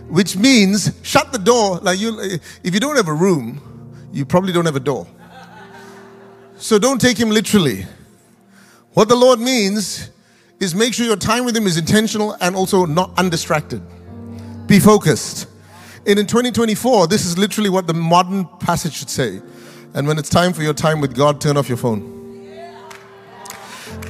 Which 0.09 0.37
means 0.37 0.93
shut 1.03 1.33
the 1.33 1.39
door. 1.39 1.79
Like 1.79 1.99
you, 1.99 2.39
if 2.63 2.75
you 2.75 2.81
don't 2.81 2.97
have 2.97 3.09
a 3.09 3.15
room, 3.15 3.70
you 4.13 4.25
probably 4.25 4.53
don't 4.53 4.67
have 4.67 4.77
a 4.77 4.81
door. 4.81 5.07
So 6.57 6.79
don't 6.79 7.01
take 7.01 7.19
him 7.19 7.31
literally. 7.31 7.87
What 8.93 9.09
the 9.09 9.17
Lord 9.17 9.41
means 9.41 10.11
is 10.61 10.75
make 10.75 10.93
sure 10.93 11.07
your 11.07 11.17
time 11.17 11.45
with 11.45 11.57
Him 11.57 11.67
is 11.67 11.79
intentional 11.79 12.37
and 12.41 12.55
also 12.55 12.85
not 12.85 13.11
undistracted. 13.17 13.81
Be 14.67 14.79
focused. 14.79 15.49
And 16.07 16.19
in 16.19 16.27
2024, 16.27 17.07
this 17.07 17.25
is 17.25 17.39
literally 17.39 17.71
what 17.71 17.87
the 17.87 17.95
modern 17.95 18.47
passage 18.59 18.95
should 18.95 19.11
say. 19.11 19.41
And 19.95 20.07
when 20.07 20.19
it's 20.19 20.29
time 20.29 20.53
for 20.53 20.63
your 20.63 20.75
time 20.75 21.01
with 21.01 21.17
God, 21.17 21.41
turn 21.41 21.57
off 21.57 21.69
your 21.69 21.79
phone. 21.79 22.19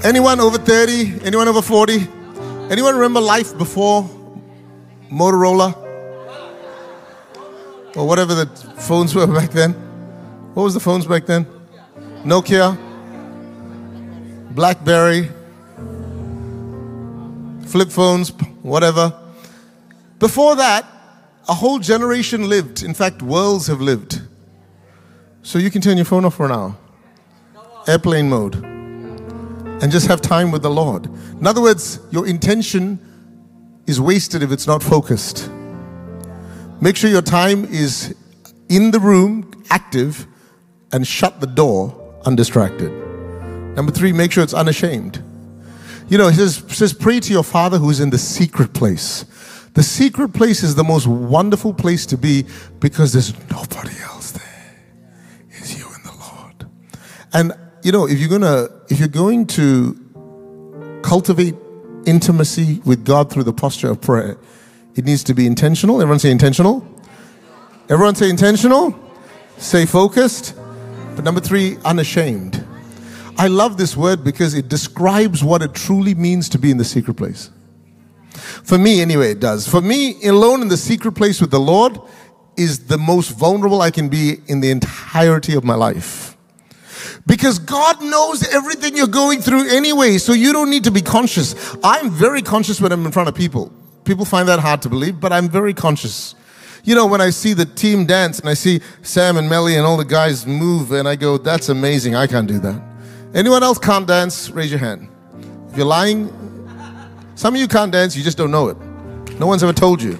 Anyone 0.02 0.40
over 0.40 0.58
30? 0.58 1.24
Anyone 1.24 1.46
over 1.46 1.62
40? 1.62 2.08
Anyone 2.70 2.94
remember 2.94 3.20
life 3.20 3.56
before 3.56 4.08
Motorola? 5.10 5.76
Or 7.96 8.06
whatever 8.06 8.34
the 8.34 8.46
phones 8.78 9.14
were 9.14 9.26
back 9.26 9.50
then? 9.50 9.89
What 10.54 10.64
was 10.64 10.74
the 10.74 10.80
phones 10.80 11.06
back 11.06 11.26
then? 11.26 11.46
Nokia? 12.24 12.76
Blackberry? 14.54 15.30
Flip 17.66 17.88
phones? 17.88 18.30
Whatever. 18.62 19.12
Before 20.18 20.56
that, 20.56 20.84
a 21.48 21.54
whole 21.54 21.78
generation 21.78 22.48
lived. 22.48 22.82
In 22.82 22.94
fact, 22.94 23.22
worlds 23.22 23.68
have 23.68 23.80
lived. 23.80 24.20
So 25.42 25.58
you 25.58 25.70
can 25.70 25.80
turn 25.80 25.96
your 25.96 26.04
phone 26.04 26.24
off 26.24 26.34
for 26.34 26.46
an 26.46 26.52
hour. 26.52 26.76
Airplane 27.86 28.28
mode. 28.28 28.56
And 28.56 29.90
just 29.90 30.08
have 30.08 30.20
time 30.20 30.50
with 30.50 30.62
the 30.62 30.70
Lord. 30.70 31.06
In 31.06 31.46
other 31.46 31.62
words, 31.62 32.00
your 32.10 32.26
intention 32.26 32.98
is 33.86 34.00
wasted 34.00 34.42
if 34.42 34.50
it's 34.50 34.66
not 34.66 34.82
focused. 34.82 35.48
Make 36.80 36.96
sure 36.96 37.08
your 37.08 37.22
time 37.22 37.64
is 37.66 38.14
in 38.68 38.90
the 38.90 39.00
room, 39.00 39.50
active, 39.70 40.26
and 40.92 41.06
shut 41.06 41.40
the 41.40 41.46
door 41.46 41.96
undistracted. 42.24 42.90
Number 43.76 43.92
three, 43.92 44.12
make 44.12 44.32
sure 44.32 44.42
it's 44.42 44.54
unashamed. 44.54 45.22
You 46.08 46.18
know, 46.18 46.28
it 46.28 46.34
says, 46.34 46.64
says, 46.68 46.92
pray 46.92 47.20
to 47.20 47.32
your 47.32 47.44
Father 47.44 47.78
who's 47.78 48.00
in 48.00 48.10
the 48.10 48.18
secret 48.18 48.72
place. 48.72 49.24
The 49.74 49.82
secret 49.84 50.32
place 50.32 50.64
is 50.64 50.74
the 50.74 50.82
most 50.82 51.06
wonderful 51.06 51.72
place 51.72 52.04
to 52.06 52.18
be 52.18 52.44
because 52.80 53.12
there's 53.12 53.32
nobody 53.50 53.96
else 54.02 54.32
there. 54.32 54.76
It's 55.50 55.78
you 55.78 55.86
and 55.86 56.04
the 56.04 56.16
Lord. 56.18 56.66
And 57.32 57.52
you 57.84 57.92
know, 57.92 58.08
if 58.08 58.18
you're 58.18 58.28
gonna 58.28 58.68
if 58.88 58.98
you're 58.98 59.08
going 59.08 59.46
to 59.46 59.94
cultivate 61.02 61.54
intimacy 62.04 62.80
with 62.84 63.04
God 63.04 63.30
through 63.30 63.44
the 63.44 63.52
posture 63.52 63.90
of 63.90 64.00
prayer, 64.00 64.36
it 64.96 65.04
needs 65.04 65.22
to 65.24 65.34
be 65.34 65.46
intentional. 65.46 66.02
Everyone 66.02 66.18
say 66.18 66.32
intentional. 66.32 66.84
Everyone 67.88 68.16
say 68.16 68.28
intentional. 68.28 68.98
Say 69.58 69.86
focused. 69.86 70.56
But 71.14 71.24
number 71.24 71.40
three, 71.40 71.76
unashamed. 71.84 72.64
I 73.36 73.48
love 73.48 73.76
this 73.76 73.96
word 73.96 74.22
because 74.22 74.54
it 74.54 74.68
describes 74.68 75.42
what 75.42 75.62
it 75.62 75.74
truly 75.74 76.14
means 76.14 76.48
to 76.50 76.58
be 76.58 76.70
in 76.70 76.76
the 76.76 76.84
secret 76.84 77.14
place. 77.14 77.50
For 78.30 78.78
me, 78.78 79.00
anyway, 79.00 79.32
it 79.32 79.40
does. 79.40 79.66
For 79.66 79.80
me, 79.80 80.22
alone 80.26 80.62
in 80.62 80.68
the 80.68 80.76
secret 80.76 81.12
place 81.12 81.40
with 81.40 81.50
the 81.50 81.60
Lord 81.60 81.98
is 82.56 82.86
the 82.86 82.98
most 82.98 83.30
vulnerable 83.30 83.80
I 83.80 83.90
can 83.90 84.08
be 84.08 84.36
in 84.46 84.60
the 84.60 84.70
entirety 84.70 85.54
of 85.54 85.64
my 85.64 85.74
life. 85.74 86.36
Because 87.26 87.58
God 87.58 88.02
knows 88.02 88.46
everything 88.52 88.96
you're 88.96 89.06
going 89.06 89.40
through 89.40 89.68
anyway, 89.68 90.18
so 90.18 90.32
you 90.32 90.52
don't 90.52 90.70
need 90.70 90.84
to 90.84 90.90
be 90.90 91.02
conscious. 91.02 91.76
I'm 91.82 92.10
very 92.10 92.42
conscious 92.42 92.80
when 92.80 92.92
I'm 92.92 93.04
in 93.06 93.12
front 93.12 93.28
of 93.28 93.34
people. 93.34 93.72
People 94.04 94.24
find 94.24 94.48
that 94.48 94.58
hard 94.58 94.82
to 94.82 94.88
believe, 94.88 95.20
but 95.20 95.32
I'm 95.32 95.48
very 95.48 95.74
conscious. 95.74 96.34
You 96.84 96.94
know, 96.94 97.06
when 97.06 97.20
I 97.20 97.30
see 97.30 97.52
the 97.52 97.66
team 97.66 98.06
dance 98.06 98.40
and 98.40 98.48
I 98.48 98.54
see 98.54 98.80
Sam 99.02 99.36
and 99.36 99.48
Melly 99.48 99.76
and 99.76 99.86
all 99.86 99.96
the 99.96 100.04
guys 100.04 100.46
move, 100.46 100.92
and 100.92 101.06
I 101.06 101.16
go, 101.16 101.38
that's 101.38 101.68
amazing, 101.68 102.14
I 102.14 102.26
can't 102.26 102.48
do 102.48 102.58
that. 102.60 102.82
Anyone 103.34 103.62
else 103.62 103.78
can't 103.78 104.06
dance? 104.06 104.50
Raise 104.50 104.70
your 104.70 104.80
hand. 104.80 105.08
If 105.70 105.76
you're 105.76 105.86
lying, 105.86 106.28
some 107.34 107.54
of 107.54 107.60
you 107.60 107.68
can't 107.68 107.92
dance, 107.92 108.16
you 108.16 108.22
just 108.22 108.36
don't 108.38 108.50
know 108.50 108.68
it. 108.68 108.76
No 109.38 109.46
one's 109.46 109.62
ever 109.62 109.72
told 109.72 110.02
you. 110.02 110.18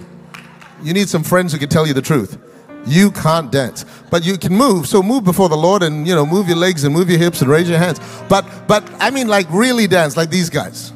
You 0.83 0.95
need 0.95 1.09
some 1.09 1.23
friends 1.23 1.53
who 1.53 1.59
can 1.59 1.69
tell 1.69 1.87
you 1.87 1.93
the 1.93 2.03
truth. 2.03 2.39
You 2.87 3.11
can't 3.11 3.53
dance, 3.53 3.85
but 4.11 4.25
you 4.25 4.39
can 4.39 4.55
move. 4.55 4.87
So 4.87 5.03
move 5.03 5.25
before 5.25 5.49
the 5.49 5.57
Lord 5.57 5.83
and 5.83 6.07
you 6.09 6.15
know 6.15 6.25
move 6.25 6.49
your 6.49 6.57
legs 6.57 6.85
and 6.85 6.95
move 6.95 7.11
your 7.11 7.19
hips 7.19 7.43
and 7.43 7.51
raise 7.51 7.69
your 7.69 7.79
hands. 7.79 8.01
But 8.29 8.47
but 8.67 8.89
I 8.99 9.11
mean 9.11 9.29
like 9.29 9.47
really 9.51 9.87
dance 9.87 10.17
like 10.17 10.31
these 10.31 10.49
guys. 10.49 10.93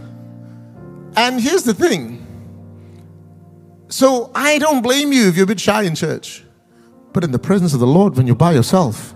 And 1.16 1.40
here's 1.40 1.62
the 1.62 1.75
thing. 1.75 2.24
So 3.95 4.33
I 4.35 4.59
don't 4.59 4.83
blame 4.83 5.13
you 5.13 5.29
if 5.29 5.37
you're 5.37 5.45
a 5.45 5.47
bit 5.47 5.61
shy 5.61 5.83
in 5.83 5.95
church. 5.95 6.43
But 7.13 7.23
in 7.23 7.31
the 7.31 7.39
presence 7.39 7.75
of 7.75 7.79
the 7.79 7.87
Lord 7.87 8.17
when 8.17 8.27
you're 8.27 8.35
by 8.35 8.51
yourself. 8.51 9.15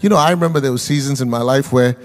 You 0.00 0.08
know, 0.08 0.16
I 0.16 0.32
remember 0.32 0.58
there 0.58 0.72
were 0.72 0.78
seasons 0.78 1.20
in 1.20 1.30
my 1.30 1.42
life 1.42 1.72
where 1.72 1.96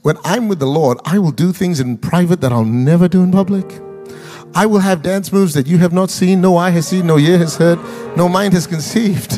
when 0.00 0.16
I'm 0.24 0.48
with 0.48 0.60
the 0.60 0.66
Lord, 0.66 0.96
I 1.04 1.18
will 1.18 1.30
do 1.30 1.52
things 1.52 1.78
in 1.78 1.98
private 1.98 2.40
that 2.40 2.52
I'll 2.52 2.64
never 2.64 3.06
do 3.06 3.22
in 3.22 3.30
public. 3.30 3.66
I 4.54 4.64
will 4.64 4.78
have 4.78 5.02
dance 5.02 5.30
moves 5.30 5.52
that 5.52 5.66
you 5.66 5.76
have 5.76 5.92
not 5.92 6.08
seen, 6.08 6.40
no 6.40 6.56
eye 6.56 6.70
has 6.70 6.88
seen, 6.88 7.06
no 7.06 7.18
ear 7.18 7.36
has 7.36 7.58
heard, 7.58 7.78
no 8.16 8.30
mind 8.30 8.54
has 8.54 8.66
conceived. 8.76 9.34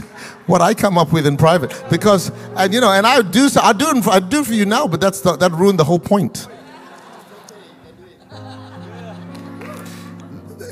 What 0.47 0.63
I 0.63 0.73
come 0.73 0.99
up 0.99 1.13
with 1.13 1.27
in 1.27 1.37
private, 1.37 1.75
because 1.91 2.31
and 2.55 2.73
you 2.73 2.81
know, 2.81 2.93
and 2.93 3.09
I 3.09 3.23
do 3.23 3.49
so 3.49 3.61
I 3.61 3.73
do 3.73 3.87
I 4.09 4.21
do 4.21 4.43
it 4.43 4.47
for 4.47 4.55
you 4.55 4.67
now, 4.67 4.87
but 4.87 5.01
that's 5.01 5.21
the, 5.21 5.35
that 5.35 5.51
ruined 5.51 5.81
the 5.81 5.85
whole 5.85 5.99
point. 5.99 6.47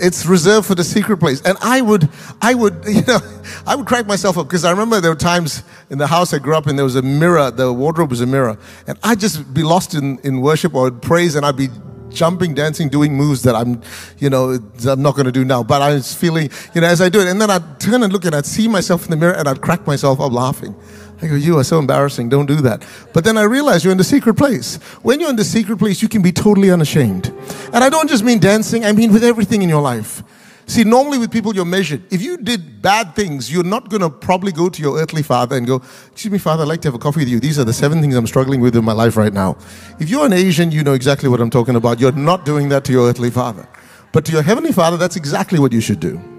It's 0.01 0.27
reserved 0.27 0.67
for 0.67 0.75
the 0.75 0.85
secret 0.85 1.19
place, 1.19 1.41
and 1.43 1.57
I 1.61 1.81
would, 1.81 2.09
I 2.41 2.55
would, 2.55 2.85
you 2.89 3.03
know, 3.03 3.19
I 3.67 3.77
would 3.77 3.87
crack 3.87 4.07
myself 4.07 4.39
up 4.39 4.47
because 4.47 4.65
I 4.65 4.71
remember 4.71 5.01
there 5.01 5.11
were 5.11 5.17
times 5.17 5.63
in 5.91 5.99
the 5.99 6.07
house 6.07 6.33
I 6.33 6.39
grew 6.39 6.57
up 6.57 6.67
in, 6.67 6.77
there 6.77 6.85
was 6.85 6.97
a 6.97 7.03
mirror, 7.03 7.51
the 7.51 7.73
wardrobe 7.73 8.11
was 8.11 8.21
a 8.21 8.27
mirror, 8.27 8.59
and 8.87 8.99
I'd 9.03 9.21
just 9.21 9.53
be 9.53 9.63
lost 9.63 9.95
in 9.95 10.19
in 10.25 10.41
worship 10.41 10.75
or 10.75 10.91
praise, 10.91 11.35
and 11.35 11.45
I'd 11.45 11.57
be 11.57 11.69
jumping, 12.11 12.55
dancing, 12.55 12.89
doing 12.89 13.15
moves 13.15 13.43
that 13.43 13.55
I'm, 13.55 13.83
you 14.19 14.31
know, 14.31 14.59
I'm 14.87 15.03
not 15.03 15.15
going 15.15 15.27
to 15.27 15.33
do 15.33 15.45
now. 15.45 15.63
But 15.63 15.83
I 15.83 15.95
was 15.95 16.15
feeling, 16.15 16.51
you 16.75 16.81
know, 16.81 16.87
as 16.87 17.01
I 17.01 17.09
do 17.09 17.21
it, 17.21 17.29
and 17.29 17.41
then 17.41 17.51
I'd 17.51 17.81
turn 17.81 18.03
and 18.03 18.13
look 18.13 18.25
and 18.25 18.35
I'd 18.35 18.47
see 18.47 18.69
myself 18.69 19.05
in 19.05 19.11
the 19.11 19.17
mirror 19.17 19.35
and 19.35 19.49
I'd 19.49 19.61
crack 19.61 19.87
myself 19.87 20.21
up 20.21 20.33
laughing. 20.33 20.75
I 21.21 21.27
go, 21.27 21.35
you 21.35 21.59
are 21.59 21.65
so 21.65 21.79
embarrassing. 21.79 22.29
Don't 22.29 22.47
do 22.47 22.57
that. 22.57 22.87
But 23.13 23.25
then 23.25 23.37
I 23.37 23.43
realize 23.43 23.85
you're 23.85 23.93
in 23.93 23.99
the 23.99 24.05
secret 24.05 24.35
place. 24.35 24.77
When 25.03 25.19
you're 25.19 25.31
in 25.31 25.37
the 25.37 25.45
secret 25.45 25.79
place, 25.79 26.01
you 26.01 26.09
can 26.09 26.23
be 26.23 26.31
totally 26.31 26.71
unashamed. 26.71 27.29
And 27.73 27.83
I 27.83 27.89
don't 27.89 28.09
just 28.09 28.23
mean 28.23 28.39
dancing. 28.39 28.85
I 28.85 28.93
mean 28.93 29.13
with 29.13 29.25
everything 29.25 29.63
in 29.63 29.69
your 29.69 29.83
life. 29.83 30.23
See, 30.67 30.85
normally 30.85 31.17
with 31.17 31.33
people, 31.33 31.55
you're 31.55 31.65
measured. 31.65 32.03
If 32.13 32.21
you 32.21 32.37
did 32.37 32.83
bad 32.83 33.17
things, 33.17 33.51
you're 33.51 33.65
not 33.65 33.89
going 33.89 34.03
to 34.03 34.11
probably 34.11 34.53
go 34.53 34.69
to 34.69 34.83
your 34.83 34.99
earthly 34.99 35.23
father 35.23 35.57
and 35.57 35.67
go, 35.67 35.77
Excuse 36.13 36.31
me, 36.31 36.39
father, 36.39 36.63
I'd 36.63 36.69
like 36.69 36.83
to 36.83 36.89
have 36.89 36.95
a 36.95 36.99
coffee 36.99 37.21
with 37.21 37.29
you. 37.29 37.41
These 37.41 37.59
are 37.59 37.65
the 37.65 37.73
seven 37.73 38.03
things 38.03 38.15
I'm 38.15 38.27
struggling 38.27 38.61
with 38.61 38.77
in 38.77 38.85
my 38.85 38.93
life 38.93 39.17
right 39.17 39.33
now. 39.33 39.57
If 39.99 40.11
you're 40.11 40.27
an 40.27 40.35
Asian, 40.35 40.71
you 40.71 40.85
know 40.85 40.93
exactly 40.93 41.31
what 41.31 41.41
I'm 41.41 41.49
talking 41.49 41.75
about. 41.75 42.01
You're 42.01 42.13
not 42.13 42.45
doing 42.45 42.69
that 42.69 42.85
to 42.85 42.93
your 42.93 43.09
earthly 43.09 43.31
father. 43.31 43.67
But 44.13 44.27
to 44.27 44.33
your 44.33 44.43
heavenly 44.43 44.73
father, 44.73 44.99
that's 44.99 45.17
exactly 45.17 45.59
what 45.59 45.73
you 45.73 45.81
should 45.81 46.01
do. 46.01 46.38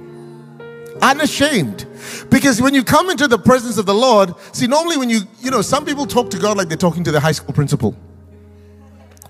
Unashamed. 1.01 1.86
Because 2.29 2.62
when 2.62 2.74
you 2.74 2.84
come 2.84 3.10
into 3.10 3.27
the 3.27 3.39
presence 3.39 3.77
of 3.77 3.86
the 3.86 3.94
Lord, 3.94 4.34
see, 4.53 4.68
normally 4.68 4.98
when 4.98 5.10
you, 5.10 5.22
you 5.39 5.51
know, 5.51 5.62
some 5.62 5.86
people 5.86 6.06
talk 6.06 6.29
to 6.32 6.39
God 6.39 6.58
like 6.58 6.68
they're 6.68 6.77
talking 6.77 7.03
to 7.03 7.12
the 7.12 7.20
high 7.20 7.32
school 7.32 7.53
principal 7.53 7.96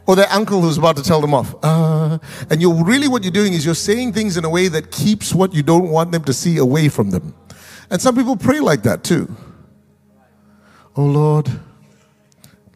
or 0.10 0.16
their 0.16 0.32
uncle 0.32 0.60
who's 0.60 0.80
about 0.80 0.98
to 0.98 1.04
tell 1.04 1.22
them 1.22 1.36
off. 1.36 1.54
Uh, 1.64 2.18
and 2.50 2.60
you're 2.60 2.84
really 2.84 3.08
what 3.08 3.24
you're 3.24 3.32
doing 3.32 3.54
is 3.54 3.64
you're 3.64 3.76
saying 3.76 4.12
things 4.12 4.38
in 4.38 4.44
a 4.44 4.50
way 4.50 4.68
that 4.68 4.90
keeps 4.90 5.36
what 5.36 5.54
you 5.54 5.62
don't 5.62 5.90
want 5.90 6.12
them 6.12 6.24
to 6.24 6.34
see 6.34 6.58
away 6.58 6.90
from 6.90 7.12
them. 7.12 7.36
And 7.92 8.02
some 8.02 8.16
people 8.16 8.36
pray 8.36 8.60
like 8.60 8.82
that 8.84 9.04
too. 9.04 9.36
Oh 10.96 11.06
Lord, 11.06 11.48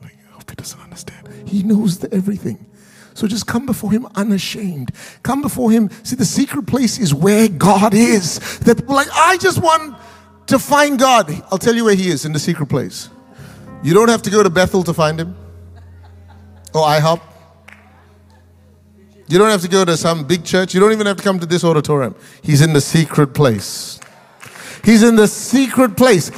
I 0.03 0.11
hope 0.31 0.47
he 0.49 0.55
doesn't 0.55 0.79
understand. 0.79 1.27
He 1.47 1.63
knows 1.63 2.03
everything. 2.05 2.65
So 3.13 3.27
just 3.27 3.47
come 3.47 3.65
before 3.65 3.91
him 3.91 4.07
unashamed. 4.15 4.91
Come 5.21 5.41
before 5.41 5.71
him. 5.71 5.89
See, 6.03 6.15
the 6.15 6.25
secret 6.25 6.65
place 6.65 6.99
is 6.99 7.13
where 7.13 7.47
God 7.47 7.93
is. 7.93 8.59
That 8.59 8.77
people 8.77 8.95
like, 8.95 9.09
I 9.13 9.37
just 9.37 9.61
want 9.61 9.97
to 10.47 10.59
find 10.59 10.97
God. 10.97 11.29
I'll 11.51 11.57
tell 11.57 11.75
you 11.75 11.85
where 11.85 11.95
he 11.95 12.09
is 12.09 12.25
in 12.25 12.33
the 12.33 12.39
secret 12.39 12.67
place. 12.67 13.09
You 13.83 13.93
don't 13.93 14.09
have 14.09 14.21
to 14.23 14.29
go 14.29 14.43
to 14.43 14.49
Bethel 14.49 14.83
to 14.83 14.93
find 14.93 15.19
him. 15.19 15.35
Oh, 16.73 16.81
IHOP. 16.81 17.21
You 19.27 19.37
don't 19.37 19.49
have 19.49 19.61
to 19.61 19.67
go 19.67 19.85
to 19.85 19.95
some 19.95 20.25
big 20.25 20.43
church. 20.43 20.73
You 20.73 20.79
don't 20.79 20.91
even 20.91 21.07
have 21.07 21.17
to 21.17 21.23
come 21.23 21.39
to 21.39 21.45
this 21.45 21.63
auditorium. 21.63 22.15
He's 22.41 22.61
in 22.61 22.73
the 22.73 22.81
secret 22.81 23.33
place. 23.33 23.99
He's 24.83 25.03
in 25.03 25.15
the 25.15 25.27
secret 25.27 25.95
place. 25.95 26.31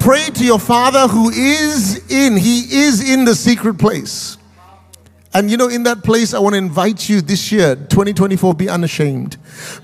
Pray 0.00 0.26
to 0.34 0.44
your 0.44 0.58
Father 0.58 1.06
who 1.08 1.30
is 1.30 2.10
in. 2.10 2.36
He 2.36 2.60
is 2.84 3.08
in 3.08 3.24
the 3.24 3.34
secret 3.34 3.78
place. 3.78 4.38
And 5.34 5.50
you 5.50 5.56
know, 5.56 5.68
in 5.68 5.84
that 5.84 6.04
place, 6.04 6.34
I 6.34 6.38
want 6.40 6.52
to 6.52 6.58
invite 6.58 7.08
you 7.08 7.22
this 7.22 7.50
year, 7.50 7.74
2024, 7.74 8.54
be 8.54 8.68
unashamed. 8.68 9.38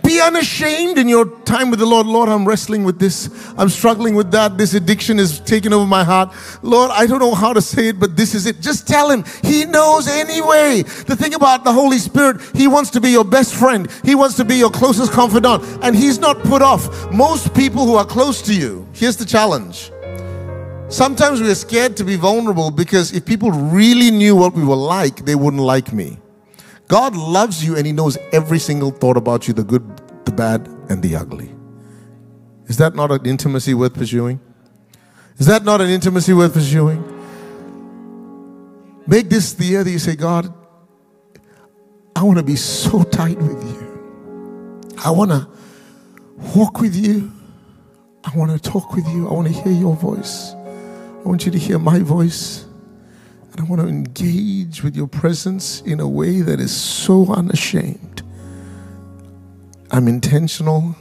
Be 0.05 0.21
unashamed 0.21 0.99
in 0.99 1.09
your 1.09 1.41
time 1.41 1.71
with 1.71 1.79
the 1.79 1.87
Lord. 1.87 2.07
Lord, 2.07 2.29
I'm 2.29 2.47
wrestling 2.47 2.85
with 2.85 2.99
this. 2.99 3.31
I'm 3.57 3.71
struggling 3.71 4.15
with 4.15 4.31
that. 4.33 4.59
This 4.59 4.75
addiction 4.75 5.19
is 5.19 5.41
taking 5.41 5.73
over 5.73 5.87
my 5.87 6.05
heart. 6.05 6.35
Lord, 6.63 6.91
I 6.93 7.07
don't 7.07 7.21
know 7.21 7.35
how 7.35 7.55
to 7.55 7.63
say 7.63 7.89
it, 7.89 7.99
but 7.99 8.15
this 8.15 8.35
is 8.35 8.45
it. 8.45 8.61
Just 8.61 8.87
tell 8.87 9.11
Him. 9.11 9.25
He 9.43 9.65
knows 9.65 10.07
anyway. 10.07 10.83
The 10.83 11.17
thing 11.17 11.33
about 11.33 11.65
the 11.65 11.73
Holy 11.73 11.99
Spirit, 11.99 12.43
He 12.55 12.69
wants 12.69 12.91
to 12.91 13.01
be 13.01 13.11
your 13.11 13.25
best 13.25 13.55
friend, 13.55 13.91
He 14.05 14.15
wants 14.15 14.37
to 14.37 14.45
be 14.45 14.57
your 14.57 14.71
closest 14.71 15.13
confidant, 15.13 15.65
and 15.83 15.97
He's 15.97 16.19
not 16.19 16.39
put 16.43 16.61
off. 16.61 17.11
Most 17.11 17.55
people 17.55 17.87
who 17.87 17.95
are 17.95 18.05
close 18.05 18.43
to 18.43 18.55
you, 18.55 18.87
here's 18.93 19.17
the 19.17 19.25
challenge 19.25 19.91
Sometimes 20.91 21.43
we're 21.43 21.55
scared 21.55 21.99
to 21.99 22.05
be 22.05 22.17
vulnerable 22.17 22.71
because 22.71 23.13
if 23.13 23.27
people 23.27 23.51
really 23.51 24.11
knew 24.11 24.35
what 24.35 24.55
we 24.55 24.65
were 24.65 24.75
like, 24.75 25.27
they 25.27 25.35
wouldn't 25.35 25.63
like 25.63 25.93
me. 25.93 26.19
God 26.89 27.15
loves 27.15 27.63
you 27.63 27.77
and 27.77 27.87
He 27.87 27.93
knows 27.93 28.17
every 28.33 28.59
single 28.59 28.91
thought 28.91 29.19
about 29.19 29.47
you 29.47 29.53
the 29.53 29.65
good, 29.65 29.85
the 30.25 30.33
bad, 30.33 30.67
and 30.89 31.03
the 31.03 31.15
ugly. 31.15 31.55
Is 32.67 32.79
that 32.79 32.95
not 32.95 33.13
an 33.13 33.27
intimacy 33.27 33.75
worth 33.75 33.93
pursuing? 33.95 34.41
Is 35.37 35.47
that 35.47 35.63
not 35.63 35.83
an 35.83 35.91
intimacy 35.91 36.33
worth 36.33 36.55
pursuing? 36.55 37.05
Make 39.07 39.29
this 39.29 39.53
the 39.53 39.65
year 39.65 39.85
that 39.85 39.91
you 39.91 39.99
say, 39.99 40.17
God, 40.17 40.53
I 42.17 42.23
want 42.23 42.39
to 42.39 42.45
be 42.45 42.57
so 42.57 43.03
tight 43.03 43.39
with 43.39 43.63
you. 43.63 44.95
I 45.05 45.11
want 45.11 45.31
to 45.31 45.49
walk 46.57 46.81
with 46.81 46.97
you. 46.97 47.31
I 48.25 48.37
want 48.37 48.51
to 48.51 48.59
talk 48.59 48.95
with 48.95 49.07
you. 49.09 49.29
I 49.29 49.33
want 49.33 49.47
to 49.49 49.53
hear 49.53 49.73
your 49.73 49.95
voice. 49.95 50.55
I 51.19 51.29
want 51.29 51.45
you 51.45 51.53
to 51.53 51.59
hear 51.59 51.79
my 51.79 51.99
voice. 52.01 52.65
And 53.53 53.61
I 53.61 53.65
want 53.65 53.83
to 53.83 53.89
engage 53.89 54.83
with 54.83 54.97
your 54.97 55.09
presence 55.09 55.81
in 55.83 56.01
a 56.01 56.09
way 56.09 56.41
that 56.43 56.61
is 56.61 56.75
so 56.75 57.33
unashamed. 57.33 58.23
I'm 59.91 60.07
intentional. 60.07 60.95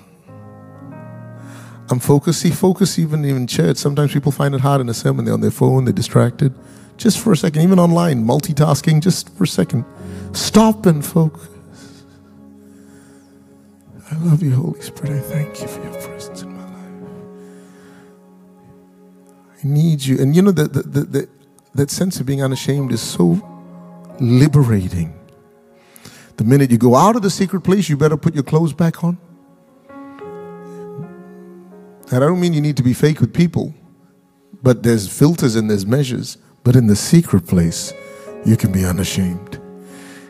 I'm 1.90 2.00
focused. 2.00 2.42
See, 2.42 2.52
focus 2.52 2.98
even 2.98 3.24
in 3.26 3.48
church. 3.48 3.78
Sometimes 3.78 4.12
people 4.12 4.32
find 4.32 4.56
it 4.56 4.62
hard 4.62 4.82
in 4.82 4.90
a 4.90 4.94
sermon. 4.94 5.26
They're 5.26 5.34
on 5.34 5.42
their 5.42 5.52
phone, 5.52 5.86
they're 5.86 5.94
distracted. 5.94 6.54
Just 6.98 7.20
for 7.20 7.32
a 7.32 7.38
second, 7.38 7.62
even 7.62 7.80
online, 7.80 8.26
multitasking, 8.26 9.02
just 9.02 9.30
for 9.38 9.44
a 9.44 9.48
second. 9.48 9.86
Stop 10.34 10.88
and 10.88 11.06
focus. 11.06 11.48
I 14.12 14.16
love 14.20 14.42
you, 14.42 14.56
Holy 14.56 14.82
Spirit. 14.82 15.12
I 15.12 15.20
thank 15.20 15.62
you 15.62 15.68
for 15.68 15.84
your 15.84 15.94
presence 16.02 16.47
I 19.64 19.68
need 19.68 20.04
you. 20.04 20.20
And 20.20 20.36
you 20.36 20.42
know, 20.42 20.52
that, 20.52 20.74
that, 20.74 21.12
that, 21.12 21.30
that 21.76 21.90
sense 21.92 22.20
of 22.20 22.26
being 22.26 22.44
unashamed 22.44 22.92
is 22.92 23.02
so 23.02 23.42
liberating. 24.20 25.14
The 26.38 26.44
minute 26.44 26.70
you 26.72 26.78
go 26.78 26.96
out 26.96 27.16
of 27.16 27.24
the 27.24 27.30
secret 27.30 27.62
place, 27.62 27.90
you 27.90 27.98
better 27.98 28.18
put 28.18 28.36
your 28.36 28.44
clothes 28.44 28.74
back 28.74 29.04
on. 29.04 29.18
And 32.10 32.24
I 32.24 32.28
don't 32.28 32.40
mean 32.40 32.54
you 32.54 32.62
need 32.62 32.78
to 32.78 32.84
be 32.84 32.94
fake 32.94 33.20
with 33.20 33.34
people, 33.34 33.74
but 34.64 34.84
there's 34.84 35.08
filters 35.08 35.56
and 35.56 35.70
there's 35.70 35.86
measures. 35.86 36.38
But 36.64 36.76
in 36.76 36.88
the 36.88 36.96
secret 36.96 37.48
place, 37.48 37.94
you 38.46 38.56
can 38.56 38.72
be 38.72 38.86
unashamed. 38.86 39.60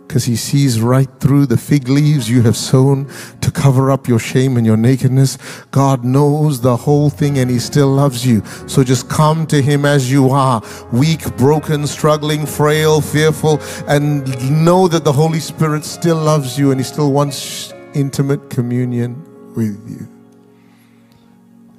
Because 0.07 0.23
he 0.23 0.37
sees 0.37 0.79
right 0.79 1.09
through 1.19 1.47
the 1.47 1.57
fig 1.57 1.89
leaves 1.89 2.29
you 2.29 2.41
have 2.43 2.55
sown 2.55 3.09
to 3.41 3.51
cover 3.51 3.91
up 3.91 4.07
your 4.07 4.19
shame 4.19 4.55
and 4.55 4.65
your 4.65 4.77
nakedness. 4.77 5.37
God 5.71 6.05
knows 6.05 6.61
the 6.61 6.77
whole 6.77 7.09
thing 7.09 7.37
and 7.37 7.51
he 7.51 7.59
still 7.59 7.89
loves 7.89 8.25
you. 8.25 8.41
So 8.67 8.83
just 8.85 9.09
come 9.09 9.45
to 9.47 9.61
him 9.61 9.85
as 9.85 10.09
you 10.09 10.29
are 10.29 10.61
weak, 10.93 11.35
broken, 11.35 11.85
struggling, 11.85 12.45
frail, 12.45 13.01
fearful, 13.01 13.59
and 13.87 14.25
know 14.63 14.87
that 14.87 15.03
the 15.03 15.11
Holy 15.11 15.41
Spirit 15.41 15.83
still 15.83 16.17
loves 16.17 16.57
you 16.57 16.71
and 16.71 16.79
he 16.79 16.85
still 16.85 17.11
wants 17.11 17.73
intimate 17.93 18.49
communion 18.49 19.21
with 19.55 19.89
you. 19.89 20.07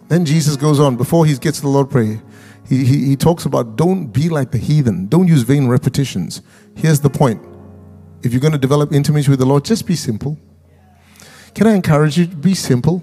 Then 0.08 0.24
Jesus 0.24 0.56
goes 0.56 0.80
on, 0.80 0.96
before 0.96 1.24
he 1.26 1.34
gets 1.36 1.58
to 1.58 1.62
the 1.62 1.68
Lord 1.68 1.90
Prayer, 1.90 2.20
he, 2.68 2.84
he, 2.84 3.04
he 3.06 3.16
talks 3.16 3.46
about 3.46 3.76
don't 3.76 4.08
be 4.08 4.28
like 4.28 4.50
the 4.50 4.58
heathen, 4.58 5.06
don't 5.06 5.28
use 5.28 5.42
vain 5.42 5.68
repetitions. 5.68 6.42
Here's 6.74 7.00
the 7.00 7.10
point 7.10 7.40
if 8.22 8.32
you're 8.32 8.40
going 8.40 8.52
to 8.52 8.58
develop 8.58 8.92
intimacy 8.92 9.30
with 9.30 9.38
the 9.38 9.46
Lord, 9.46 9.64
just 9.64 9.86
be 9.86 9.96
simple. 9.96 10.38
Can 11.54 11.66
I 11.66 11.74
encourage 11.74 12.18
you? 12.18 12.26
To 12.26 12.36
be 12.36 12.54
simple. 12.54 13.02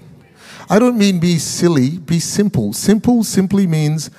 I 0.68 0.78
don't 0.78 0.98
mean 0.98 1.20
be 1.20 1.38
silly, 1.38 1.98
be 1.98 2.18
simple. 2.18 2.72
Simple 2.72 3.22
simply 3.22 3.66
means 3.66 4.10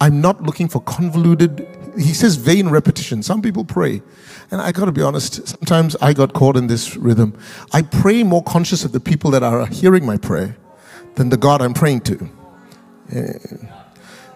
I'm 0.00 0.20
not 0.20 0.42
looking 0.42 0.68
for 0.68 0.80
convoluted. 0.80 1.66
He 1.96 2.12
says 2.12 2.36
vain 2.36 2.68
repetition. 2.68 3.22
Some 3.22 3.42
people 3.42 3.64
pray. 3.64 4.02
And 4.50 4.60
I 4.60 4.72
got 4.72 4.86
to 4.86 4.92
be 4.92 5.02
honest, 5.02 5.46
sometimes 5.46 5.96
I 5.96 6.12
got 6.12 6.32
caught 6.32 6.56
in 6.56 6.66
this 6.66 6.96
rhythm. 6.96 7.38
I 7.72 7.82
pray 7.82 8.22
more 8.22 8.42
conscious 8.42 8.84
of 8.84 8.92
the 8.92 9.00
people 9.00 9.30
that 9.30 9.42
are 9.42 9.66
hearing 9.66 10.04
my 10.04 10.16
prayer 10.16 10.56
than 11.14 11.28
the 11.28 11.36
God 11.36 11.62
I'm 11.62 11.74
praying 11.74 12.00
to. 12.02 12.28
Eh, 13.12 13.32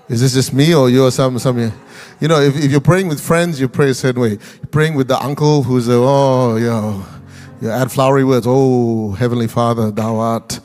Is 0.09 0.23
this 0.23 0.33
just 0.33 0.55
me 0.55 0.75
or 0.75 0.89
you're 0.89 1.11
some, 1.11 1.39
some, 1.39 1.59
you 1.59 2.29
know, 2.29 2.41
if, 2.41 2.57
if 2.57 2.71
you're 2.71 2.81
praying 2.81 3.09
with 3.09 3.21
friends, 3.21 3.61
you 3.61 3.69
pray 3.69 3.91
a 3.91 3.95
certain 3.95 4.23
way. 4.23 4.31
You're 4.31 4.71
praying 4.71 4.95
with 4.95 5.09
the 5.09 5.23
uncle 5.23 5.63
who's, 5.63 5.87
a, 5.89 5.95
oh, 5.95 6.57
you 6.57 6.67
know, 6.67 7.05
you 7.61 7.71
add 7.71 7.93
flowery 7.93 8.25
words. 8.25 8.47
Oh, 8.49 9.13
Heavenly 9.13 9.49
Father, 9.49 9.91
thou 9.91 10.17
art 10.17 10.61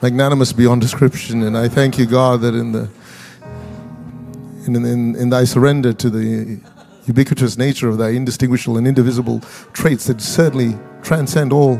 magnanimous 0.00 0.54
beyond 0.54 0.80
description. 0.80 1.42
And 1.42 1.58
I 1.58 1.68
thank 1.68 1.98
you, 1.98 2.06
God, 2.06 2.40
that 2.40 2.54
in 2.54 2.72
the, 2.72 2.88
in, 4.66 4.76
in, 4.76 5.16
in 5.16 5.28
thy 5.28 5.44
surrender 5.44 5.92
to 5.92 6.08
the 6.08 6.58
ubiquitous 7.06 7.58
nature 7.58 7.88
of 7.88 7.98
thy 7.98 8.10
indistinguishable 8.10 8.78
and 8.78 8.86
indivisible 8.86 9.40
traits 9.72 10.06
that 10.06 10.20
certainly 10.20 10.78
transcend 11.02 11.52
all 11.52 11.76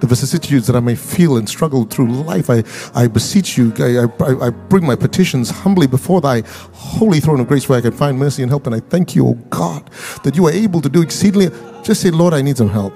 the 0.00 0.06
vicissitudes 0.06 0.66
that 0.66 0.74
I 0.74 0.80
may 0.80 0.94
feel 0.94 1.36
and 1.36 1.48
struggle 1.48 1.84
through 1.84 2.10
life. 2.10 2.48
I, 2.48 2.64
I 2.94 3.06
beseech 3.06 3.58
you, 3.58 3.72
I, 3.78 4.06
I, 4.24 4.46
I 4.46 4.50
bring 4.50 4.86
my 4.86 4.96
petitions 4.96 5.50
humbly 5.50 5.86
before 5.86 6.20
thy 6.20 6.42
holy 6.72 7.20
throne 7.20 7.40
of 7.40 7.48
grace 7.48 7.68
where 7.68 7.78
I 7.78 7.82
can 7.82 7.92
find 7.92 8.18
mercy 8.18 8.42
and 8.42 8.50
help. 8.50 8.66
And 8.66 8.74
I 8.74 8.80
thank 8.80 9.14
you, 9.14 9.28
O 9.28 9.34
God, 9.50 9.90
that 10.24 10.36
you 10.36 10.46
are 10.46 10.52
able 10.52 10.80
to 10.80 10.88
do 10.88 11.02
exceedingly. 11.02 11.50
Just 11.82 12.00
say, 12.00 12.10
Lord, 12.10 12.32
I 12.32 12.42
need 12.42 12.56
some 12.56 12.70
help. 12.70 12.94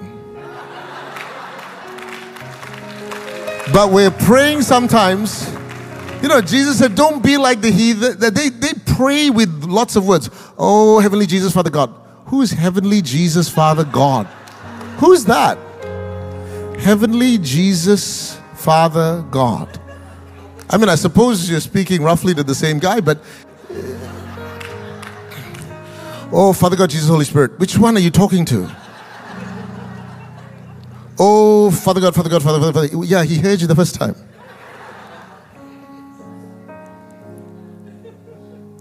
But 3.73 3.91
we're 3.91 4.11
praying 4.11 4.61
sometimes. 4.63 5.47
You 6.21 6.29
know, 6.29 6.41
Jesus 6.41 6.79
said, 6.79 6.95
Don't 6.95 7.23
be 7.23 7.37
like 7.37 7.61
the 7.61 7.71
heathen. 7.71 8.19
They, 8.19 8.49
they 8.49 8.73
pray 8.95 9.29
with 9.29 9.63
lots 9.63 9.95
of 9.95 10.07
words. 10.07 10.29
Oh, 10.57 10.99
Heavenly 10.99 11.27
Jesus, 11.27 11.53
Father 11.53 11.69
God. 11.69 11.93
Who 12.25 12.41
is 12.41 12.51
Heavenly 12.51 13.01
Jesus, 13.01 13.49
Father 13.49 13.85
God? 13.85 14.25
Who's 14.97 15.25
that? 15.25 15.57
Heavenly 16.79 17.37
Jesus, 17.37 18.39
Father 18.55 19.23
God. 19.29 19.79
I 20.69 20.77
mean, 20.77 20.89
I 20.89 20.95
suppose 20.95 21.49
you're 21.49 21.61
speaking 21.61 22.01
roughly 22.01 22.33
to 22.33 22.43
the 22.43 22.55
same 22.55 22.79
guy, 22.79 22.99
but. 22.99 23.19
Uh, 23.69 23.75
oh, 26.31 26.53
Father 26.53 26.75
God, 26.75 26.89
Jesus, 26.89 27.07
Holy 27.07 27.25
Spirit. 27.25 27.57
Which 27.59 27.77
one 27.77 27.95
are 27.95 28.01
you 28.01 28.11
talking 28.11 28.43
to? 28.45 28.69
Oh, 31.19 31.71
Father 31.71 32.01
God, 32.01 32.15
Father 32.15 32.29
God, 32.29 32.43
Father, 32.43 32.59
Father, 32.59 32.87
Father. 32.87 33.05
Yeah, 33.05 33.23
he 33.23 33.37
heard 33.37 33.61
you 33.61 33.67
the 33.67 33.75
first 33.75 33.95
time. 33.95 34.15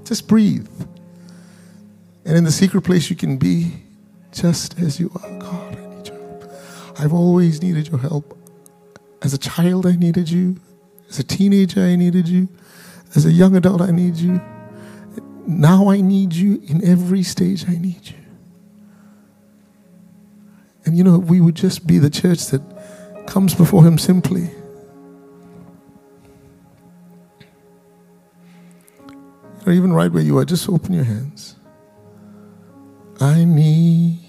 Just 0.07 0.29
breathe. 0.29 0.69
And 2.25 2.37
in 2.37 2.45
the 2.45 2.53
secret 2.53 2.83
place, 2.83 3.11
you 3.11 3.16
can 3.16 3.37
be 3.37 3.73
just 4.33 4.79
as 4.79 5.01
you 5.01 5.11
are. 5.16 5.38
God, 5.38 5.77
I 5.77 5.87
need 5.97 6.07
your 6.07 6.16
help. 6.16 6.53
I've 6.99 7.12
always 7.12 7.61
needed 7.61 7.88
your 7.88 7.99
help. 7.99 8.38
As 9.23 9.35
a 9.35 9.38
child, 9.38 9.85
I 9.85 9.97
needed 9.97 10.31
you. 10.31 10.61
As 11.09 11.19
a 11.19 11.25
teenager, 11.25 11.81
I 11.81 11.97
needed 11.97 12.29
you. 12.29 12.49
As 13.16 13.27
a 13.27 13.33
young 13.33 13.57
adult, 13.57 13.81
I 13.81 13.90
need 13.90 14.16
you. 14.16 14.40
Now 15.47 15.90
I 15.90 16.01
need 16.01 16.35
you. 16.35 16.62
In 16.69 16.85
every 16.85 17.23
stage, 17.25 17.69
I 17.69 17.77
need 17.77 18.07
you. 18.09 18.16
And 20.85 20.97
you 20.97 21.03
know, 21.03 21.19
we 21.19 21.40
would 21.40 21.57
just 21.57 21.85
be 21.87 21.99
the 21.99 22.11
church 22.11 22.47
that 22.47 22.62
comes 23.27 23.55
before 23.55 23.85
Him 23.85 23.99
simply. 23.99 24.51
Or 29.66 29.72
even 29.72 29.92
right 29.92 30.12
where 30.12 30.22
you 30.22 30.38
are, 30.38 30.44
just 30.44 30.68
open 30.68 30.92
your 30.92 31.05
hands. 31.05 31.57
I 33.20 33.44
need 33.44 34.20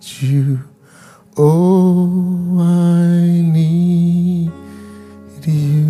you. 0.00 0.58
Oh, 1.36 2.58
I 2.60 3.40
need 3.40 4.50
you. 5.46 5.89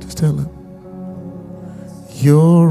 Just 0.00 0.18
tell 0.18 0.36
him. 0.36 0.48
You're 2.16 2.68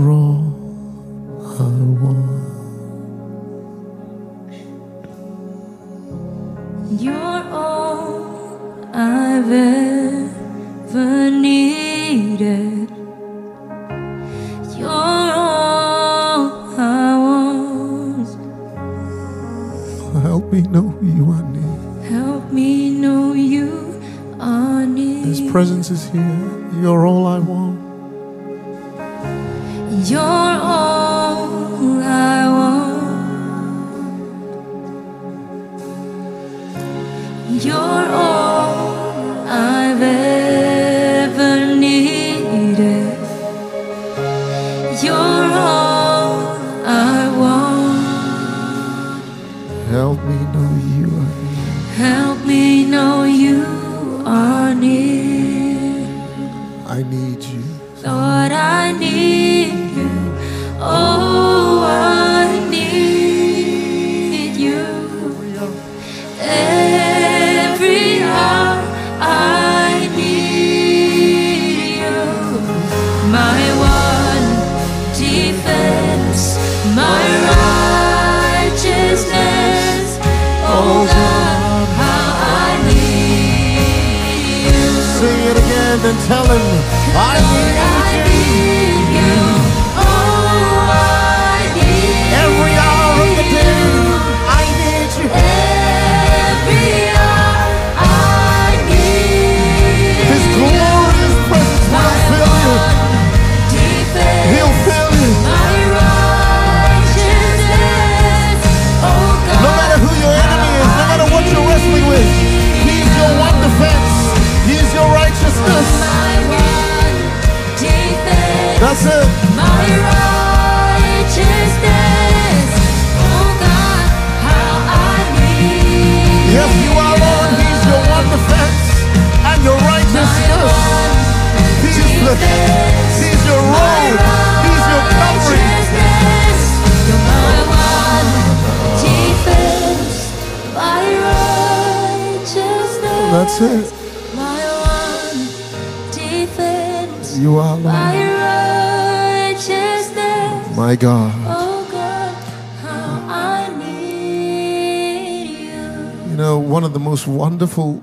God. 151.04 151.34
Oh 151.46 151.86
God, 151.92 152.34
how 152.80 153.28
I 153.28 153.76
need 153.78 155.50
you. 155.68 156.32
You 156.32 156.38
know, 156.38 156.58
one 156.58 156.86
of 156.86 156.94
the 156.94 157.00
most 157.00 157.28
wonderful 157.28 158.02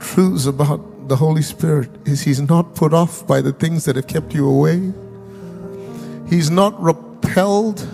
truths 0.00 0.46
about 0.46 1.06
the 1.08 1.14
Holy 1.14 1.42
Spirit 1.42 1.88
is 2.04 2.22
He's 2.22 2.40
not 2.40 2.74
put 2.74 2.92
off 2.92 3.24
by 3.24 3.40
the 3.40 3.52
things 3.52 3.84
that 3.84 3.94
have 3.94 4.08
kept 4.08 4.34
you 4.34 4.48
away. 4.48 4.92
He's 6.28 6.50
not 6.50 6.74
repelled. 6.82 7.86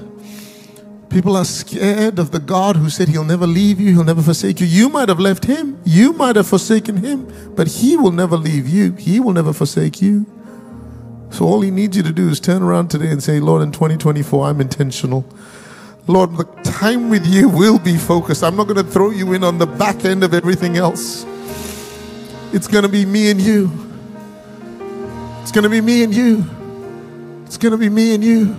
People 1.11 1.37
are 1.37 1.45
scared 1.45 2.19
of 2.19 2.31
the 2.31 2.41
God 2.41 2.77
who 2.77 2.89
said 2.89 3.09
He'll 3.09 3.25
never 3.25 3.47
leave 3.47 3.79
you, 3.79 3.93
He'll 3.93 4.05
never 4.05 4.23
forsake 4.23 4.59
you. 4.59 4.67
You 4.67 4.89
might 4.89 5.11
have 5.11 5.21
left 5.21 5.45
Him, 5.45 5.79
you 5.85 6.15
might 6.15 6.37
have 6.37 6.47
forsaken 6.47 6.97
Him, 6.97 7.31
but 7.55 7.69
He 7.69 7.99
will 7.99 8.13
never 8.13 8.39
leave 8.39 8.67
you, 8.67 8.93
He 8.93 9.21
will 9.21 9.35
never 9.35 9.53
forsake 9.53 10.01
you. 10.01 10.25
So 11.33 11.47
all 11.47 11.63
He 11.63 11.71
needs 11.71 11.97
you 11.97 12.03
to 12.03 12.13
do 12.13 12.29
is 12.29 12.39
turn 12.39 12.63
around 12.63 12.89
today 12.89 13.11
and 13.11 13.23
say, 13.23 13.41
Lord, 13.41 13.63
in 13.63 13.73
2024, 13.73 14.49
I'm 14.49 14.61
intentional. 14.61 15.25
Lord, 16.07 16.37
the 16.37 16.45
time 16.63 17.09
with 17.09 17.27
you 17.27 17.49
will 17.49 17.79
be 17.79 17.97
focused. 17.97 18.43
I'm 18.45 18.55
not 18.55 18.69
going 18.69 18.85
to 18.85 18.91
throw 18.91 19.11
you 19.11 19.33
in 19.33 19.43
on 19.43 19.59
the 19.59 19.67
back 19.67 20.05
end 20.05 20.25
of 20.25 20.35
everything 20.35 20.77
else. 20.77 21.25
It's 22.53 22.69
going 22.69 22.83
to 22.83 22.89
be 22.89 23.07
me 23.07 23.31
and 23.31 23.41
you. 23.41 23.71
It's 25.41 25.53
going 25.53 25.65
to 25.65 25.71
be 25.71 25.81
me 25.81 26.05
and 26.05 26.15
you. 26.15 26.45
It's 27.47 27.57
going 27.57 27.73
to 27.73 27.79
be 27.79 27.89
me 27.89 28.15
and 28.15 28.23
you. 28.23 28.55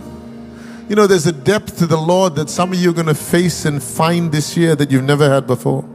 You 0.90 0.96
know, 0.96 1.06
there's 1.06 1.28
a 1.28 1.32
depth 1.32 1.78
to 1.78 1.86
the 1.86 1.98
Lord 1.98 2.36
that 2.36 2.50
some 2.50 2.74
of 2.74 2.80
you 2.80 2.90
are 2.90 2.94
going 2.94 3.08
to 3.08 3.16
face 3.16 3.66
and 3.66 3.84
find 3.84 4.32
this 4.32 4.58
year 4.58 4.76
that 4.76 4.90
you've 4.90 5.04
never 5.04 5.30
had 5.30 5.46
before. 5.46 5.88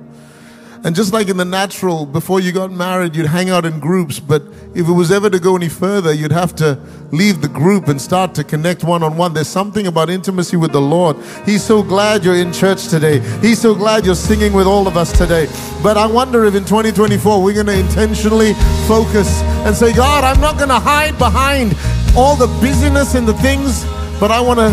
And 0.84 0.94
just 0.94 1.12
like 1.12 1.28
in 1.28 1.36
the 1.36 1.44
natural, 1.44 2.06
before 2.06 2.40
you 2.40 2.52
got 2.52 2.70
married, 2.70 3.16
you'd 3.16 3.26
hang 3.26 3.50
out 3.50 3.64
in 3.64 3.80
groups, 3.80 4.20
but 4.20 4.42
if 4.74 4.88
it 4.88 4.92
was 4.92 5.10
ever 5.10 5.28
to 5.28 5.40
go 5.40 5.56
any 5.56 5.68
further, 5.68 6.12
you'd 6.12 6.32
have 6.32 6.54
to 6.56 6.78
leave 7.10 7.40
the 7.40 7.48
group 7.48 7.88
and 7.88 8.00
start 8.00 8.34
to 8.36 8.44
connect 8.44 8.84
one 8.84 9.02
on 9.02 9.16
one. 9.16 9.34
There's 9.34 9.48
something 9.48 9.88
about 9.88 10.08
intimacy 10.08 10.56
with 10.56 10.70
the 10.70 10.80
Lord. 10.80 11.16
He's 11.44 11.64
so 11.64 11.82
glad 11.82 12.24
you're 12.24 12.36
in 12.36 12.52
church 12.52 12.88
today. 12.88 13.18
He's 13.40 13.60
so 13.60 13.74
glad 13.74 14.06
you're 14.06 14.14
singing 14.14 14.52
with 14.52 14.68
all 14.68 14.86
of 14.86 14.96
us 14.96 15.10
today. 15.16 15.48
But 15.82 15.96
I 15.96 16.06
wonder 16.06 16.44
if 16.44 16.54
in 16.54 16.64
2024 16.64 17.42
we're 17.42 17.54
going 17.54 17.66
to 17.66 17.78
intentionally 17.78 18.54
focus 18.86 19.42
and 19.66 19.74
say, 19.74 19.92
God, 19.92 20.22
I'm 20.22 20.40
not 20.40 20.58
going 20.58 20.68
to 20.68 20.78
hide 20.78 21.18
behind 21.18 21.74
all 22.16 22.36
the 22.36 22.46
busyness 22.60 23.16
and 23.16 23.26
the 23.26 23.34
things, 23.34 23.84
but 24.20 24.30
I 24.30 24.40
want 24.40 24.60
to 24.60 24.68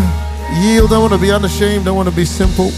yield. 0.62 0.92
I 0.92 0.98
want 0.98 1.14
to 1.14 1.18
be 1.18 1.32
unashamed. 1.32 1.88
I 1.88 1.90
want 1.90 2.08
to 2.08 2.14
be 2.14 2.24
simple. 2.24 2.70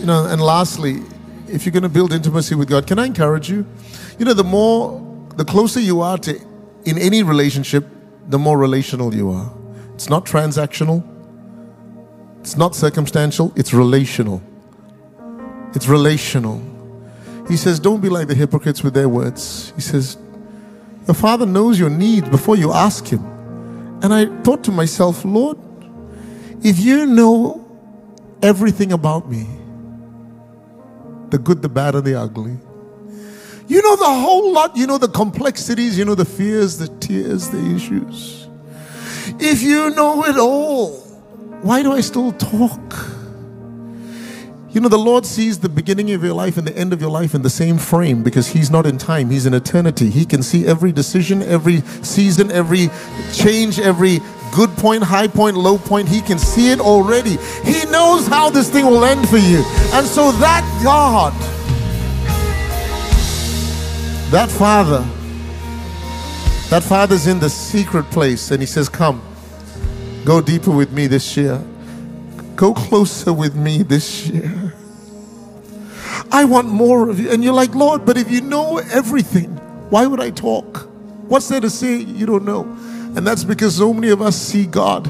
You 0.00 0.06
know, 0.06 0.26
and 0.26 0.40
lastly, 0.40 1.02
if 1.48 1.64
you're 1.64 1.72
going 1.72 1.82
to 1.82 1.88
build 1.88 2.12
intimacy 2.12 2.54
with 2.54 2.68
God, 2.68 2.86
can 2.86 2.98
I 2.98 3.06
encourage 3.06 3.50
you? 3.50 3.66
You 4.18 4.24
know, 4.24 4.34
the 4.34 4.44
more, 4.44 5.00
the 5.36 5.44
closer 5.44 5.80
you 5.80 6.00
are 6.00 6.18
to 6.18 6.40
in 6.84 6.98
any 6.98 7.22
relationship, 7.22 7.86
the 8.28 8.38
more 8.38 8.58
relational 8.58 9.14
you 9.14 9.30
are. 9.30 9.52
It's 9.94 10.08
not 10.08 10.26
transactional. 10.26 11.02
It's 12.40 12.56
not 12.56 12.74
circumstantial. 12.74 13.52
It's 13.56 13.72
relational. 13.72 14.42
It's 15.74 15.88
relational. 15.88 16.62
He 17.48 17.56
says, 17.56 17.80
don't 17.80 18.00
be 18.00 18.08
like 18.08 18.28
the 18.28 18.34
hypocrites 18.34 18.82
with 18.82 18.94
their 18.94 19.08
words. 19.08 19.72
He 19.74 19.80
says, 19.80 20.18
the 21.06 21.14
Father 21.14 21.46
knows 21.46 21.78
your 21.78 21.90
needs 21.90 22.28
before 22.28 22.56
you 22.56 22.72
ask 22.72 23.06
Him. 23.06 23.24
And 24.02 24.12
I 24.14 24.26
thought 24.42 24.62
to 24.64 24.70
myself, 24.70 25.24
Lord, 25.24 25.58
if 26.62 26.78
you 26.78 27.06
know 27.06 27.66
everything 28.42 28.92
about 28.92 29.30
me, 29.30 29.46
the 31.30 31.38
good, 31.38 31.62
the 31.62 31.68
bad, 31.68 31.94
and 31.94 32.04
the 32.04 32.14
ugly. 32.14 32.56
You 33.66 33.82
know 33.82 33.96
the 33.96 34.04
whole 34.04 34.52
lot. 34.52 34.76
You 34.76 34.86
know 34.86 34.98
the 34.98 35.08
complexities. 35.08 35.98
You 35.98 36.04
know 36.04 36.14
the 36.14 36.24
fears, 36.24 36.78
the 36.78 36.88
tears, 36.98 37.50
the 37.50 37.74
issues. 37.74 38.48
If 39.38 39.62
you 39.62 39.90
know 39.90 40.24
it 40.24 40.36
all, 40.38 40.96
why 41.62 41.82
do 41.82 41.92
I 41.92 42.00
still 42.00 42.32
talk? 42.32 43.08
You 44.70 44.82
know, 44.82 44.88
the 44.88 44.98
Lord 44.98 45.24
sees 45.24 45.58
the 45.58 45.68
beginning 45.68 46.12
of 46.12 46.22
your 46.22 46.34
life 46.34 46.58
and 46.58 46.66
the 46.66 46.76
end 46.76 46.92
of 46.92 47.00
your 47.00 47.10
life 47.10 47.34
in 47.34 47.40
the 47.42 47.50
same 47.50 47.78
frame 47.78 48.22
because 48.22 48.48
He's 48.48 48.70
not 48.70 48.86
in 48.86 48.98
time, 48.98 49.30
He's 49.30 49.46
in 49.46 49.54
eternity. 49.54 50.10
He 50.10 50.26
can 50.26 50.42
see 50.42 50.66
every 50.66 50.92
decision, 50.92 51.42
every 51.42 51.80
season, 52.02 52.52
every 52.52 52.90
change, 53.32 53.78
every 53.80 54.20
good 54.54 54.70
point, 54.76 55.02
high 55.02 55.28
point, 55.28 55.56
low 55.56 55.78
point. 55.78 56.08
He 56.08 56.20
can 56.20 56.38
see 56.38 56.70
it 56.70 56.80
already. 56.80 57.36
He 57.64 57.84
knows 57.86 58.26
how 58.26 58.50
this 58.50 58.70
thing 58.70 58.86
will 58.86 59.04
end 59.04 59.28
for 59.28 59.38
you. 59.38 59.62
And 59.92 60.06
so 60.06 60.32
that 60.32 60.62
God, 60.82 61.32
that 64.30 64.50
Father, 64.50 65.00
that 66.70 66.82
Father's 66.82 67.26
in 67.26 67.40
the 67.40 67.50
secret 67.50 68.04
place 68.10 68.50
and 68.50 68.60
He 68.60 68.66
says, 68.66 68.88
Come, 68.88 69.22
go 70.24 70.40
deeper 70.40 70.70
with 70.70 70.92
me 70.92 71.06
this 71.06 71.36
year. 71.36 71.62
Go 72.56 72.74
closer 72.74 73.32
with 73.32 73.54
me 73.54 73.82
this 73.82 74.26
year. 74.26 74.74
I 76.30 76.44
want 76.44 76.68
more 76.68 77.08
of 77.08 77.20
you. 77.20 77.30
And 77.30 77.42
you're 77.42 77.54
like, 77.54 77.74
Lord, 77.74 78.04
but 78.04 78.16
if 78.16 78.30
you 78.30 78.40
know 78.40 78.78
everything, 78.78 79.56
why 79.90 80.06
would 80.06 80.20
I 80.20 80.30
talk? 80.30 80.88
What's 81.28 81.48
there 81.48 81.60
to 81.60 81.70
say 81.70 81.96
you 81.96 82.26
don't 82.26 82.44
know? 82.44 82.64
And 83.18 83.26
that's 83.26 83.42
because 83.42 83.76
so 83.76 83.92
many 83.92 84.10
of 84.10 84.22
us 84.22 84.36
see 84.36 84.64
God 84.64 85.04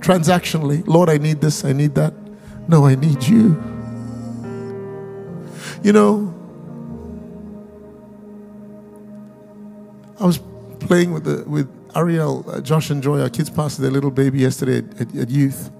transactionally. 0.00 0.86
Lord, 0.86 1.08
I 1.08 1.16
need 1.16 1.40
this, 1.40 1.64
I 1.64 1.72
need 1.72 1.94
that. 1.94 2.12
No, 2.68 2.84
I 2.84 2.94
need 2.94 3.22
you. 3.24 3.58
You 5.82 5.94
know, 5.94 6.34
I 10.20 10.26
was 10.26 10.40
playing 10.80 11.14
with 11.14 11.24
the 11.24 11.42
with 11.48 11.68
Ariel, 11.96 12.44
uh, 12.46 12.60
Josh, 12.60 12.90
and 12.90 13.02
Joy, 13.02 13.22
our 13.22 13.30
kids 13.30 13.48
passed 13.48 13.80
their 13.80 13.90
little 13.90 14.10
baby 14.10 14.40
yesterday 14.40 14.78
at, 14.78 15.00
at, 15.00 15.16
at 15.16 15.30
youth 15.30 15.70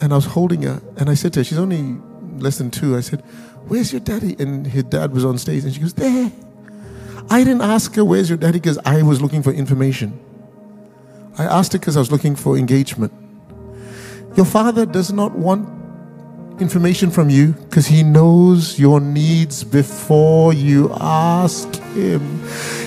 and 0.00 0.12
I 0.12 0.16
was 0.16 0.26
holding 0.26 0.62
her, 0.62 0.80
and 0.98 1.10
I 1.10 1.14
said 1.14 1.32
to 1.34 1.40
her, 1.40 1.44
she's 1.44 1.58
only 1.58 1.96
less 2.38 2.58
than 2.58 2.70
two. 2.70 2.96
I 2.96 3.00
said, 3.00 3.20
Where's 3.68 3.92
your 3.92 4.00
daddy? 4.00 4.36
And 4.38 4.66
her 4.68 4.82
dad 4.82 5.12
was 5.12 5.24
on 5.24 5.38
stage, 5.38 5.64
and 5.64 5.72
she 5.72 5.80
goes, 5.80 5.94
There. 5.94 6.30
I 7.32 7.44
didn't 7.44 7.62
ask 7.62 7.94
her, 7.94 8.04
Where's 8.04 8.28
your 8.28 8.36
daddy? 8.36 8.58
because 8.60 8.78
I 8.84 9.02
was 9.02 9.22
looking 9.22 9.42
for 9.42 9.52
information. 9.52 10.20
I 11.38 11.44
asked 11.44 11.72
her 11.72 11.78
because 11.78 11.96
I 11.96 12.00
was 12.00 12.12
looking 12.12 12.36
for 12.36 12.58
engagement. 12.58 13.10
Your 14.36 14.44
father 14.44 14.84
does 14.84 15.10
not 15.10 15.32
want 15.32 15.66
information 16.60 17.10
from 17.10 17.30
you 17.30 17.52
because 17.52 17.86
he 17.86 18.02
knows 18.02 18.78
your 18.78 19.00
needs 19.00 19.64
before 19.64 20.52
you 20.52 20.90
ask 21.00 21.74
him. 21.94 22.42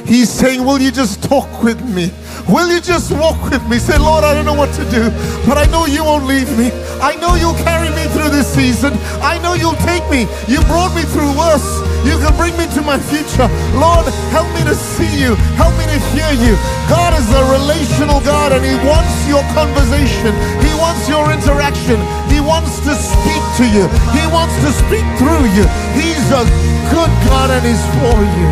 He's 0.05 0.29
saying, 0.29 0.63
Will 0.63 0.79
you 0.79 0.91
just 0.91 1.23
talk 1.23 1.63
with 1.63 1.81
me? 1.93 2.11
Will 2.47 2.69
you 2.69 2.79
just 2.79 3.11
walk 3.11 3.41
with 3.49 3.65
me? 3.67 3.79
Say, 3.79 3.97
Lord, 3.97 4.23
I 4.23 4.33
don't 4.33 4.45
know 4.45 4.53
what 4.53 4.69
to 4.75 4.85
do, 4.91 5.09
but 5.49 5.57
I 5.57 5.65
know 5.71 5.85
you 5.87 6.03
won't 6.03 6.25
leave 6.25 6.49
me. 6.57 6.69
I 7.01 7.17
know 7.17 7.33
you'll 7.33 7.57
carry 7.65 7.89
me 7.89 8.05
through 8.13 8.29
this 8.29 8.45
season. 8.45 8.93
I 9.25 9.41
know 9.41 9.53
you'll 9.53 9.79
take 9.81 10.05
me. 10.13 10.29
You 10.47 10.61
brought 10.69 10.93
me 10.93 11.01
through 11.09 11.33
worse. 11.33 11.65
You 12.05 12.21
can 12.21 12.37
bring 12.37 12.53
me 12.53 12.69
to 12.77 12.81
my 12.85 13.01
future. 13.01 13.49
Lord, 13.73 14.05
help 14.29 14.45
me 14.53 14.61
to 14.69 14.77
see 14.77 15.09
you. 15.17 15.33
Help 15.57 15.73
me 15.73 15.89
to 15.89 15.97
hear 16.13 16.29
you. 16.37 16.53
God 16.85 17.17
is 17.17 17.25
a 17.33 17.43
relational 17.57 18.21
God 18.21 18.53
and 18.53 18.61
He 18.61 18.77
wants 18.85 19.15
your 19.25 19.41
conversation. 19.57 20.29
He 20.61 20.69
wants 20.77 21.09
your 21.09 21.25
interaction. 21.33 21.97
Wants 22.45 22.77
to 22.85 22.93
speak 22.93 23.43
to 23.57 23.65
you. 23.65 23.87
He 24.13 24.23
wants 24.31 24.55
to 24.61 24.71
speak 24.71 25.05
through 25.17 25.45
you. 25.57 25.65
He's 25.97 26.29
a 26.31 26.45
good 26.93 27.11
God 27.25 27.49
and 27.49 27.65
He's 27.65 27.83
for 27.97 28.21
you. 28.37 28.49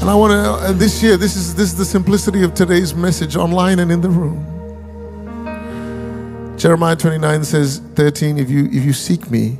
And 0.00 0.08
I 0.10 0.14
want 0.14 0.30
to, 0.30 0.68
and 0.70 0.78
this 0.78 1.02
year, 1.02 1.16
this 1.16 1.34
is 1.34 1.54
this 1.56 1.72
is 1.72 1.76
the 1.76 1.84
simplicity 1.84 2.44
of 2.44 2.54
today's 2.54 2.94
message 2.94 3.34
online 3.34 3.80
and 3.80 3.90
in 3.90 4.00
the 4.00 4.08
room. 4.08 4.38
Jeremiah 6.56 6.96
29 6.96 7.44
says, 7.44 7.80
13, 7.96 8.38
if 8.38 8.48
you 8.48 8.66
if 8.66 8.84
you 8.84 8.92
seek 8.92 9.30
me, 9.30 9.58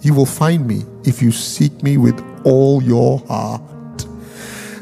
you 0.00 0.14
will 0.14 0.26
find 0.26 0.66
me 0.66 0.82
if 1.04 1.20
you 1.20 1.30
seek 1.30 1.82
me 1.82 1.98
with 1.98 2.18
all 2.44 2.82
your 2.82 3.18
heart. 3.26 3.60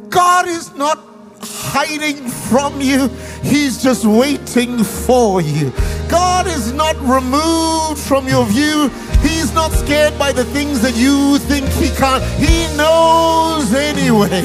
God 0.09 0.47
is 0.47 0.73
not 0.75 0.99
hiding 1.43 2.29
from 2.29 2.81
you, 2.81 3.09
He's 3.43 3.83
just 3.83 4.05
waiting 4.05 4.85
for 4.85 5.41
you. 5.41 5.73
God 6.09 6.47
is 6.47 6.73
not 6.73 6.97
removed 7.01 8.01
from 8.01 8.29
your 8.29 8.45
view. 8.47 8.91
He's 9.23 9.53
not 9.55 9.73
scared 9.73 10.19
by 10.19 10.33
the 10.33 10.45
things 10.45 10.81
that 10.83 10.97
you 10.97 11.39
think 11.39 11.67
he 11.69 11.91
can't. 11.91 12.23
He 12.39 12.67
knows 12.77 13.73
anyway. 13.75 14.43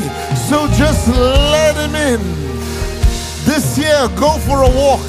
So 0.50 0.68
just 0.78 1.08
let 1.08 1.76
him 1.76 1.96
in. 1.96 2.22
This 3.46 3.78
year, 3.78 4.08
go 4.16 4.38
for 4.40 4.64
a 4.64 4.70
walk. 4.70 5.06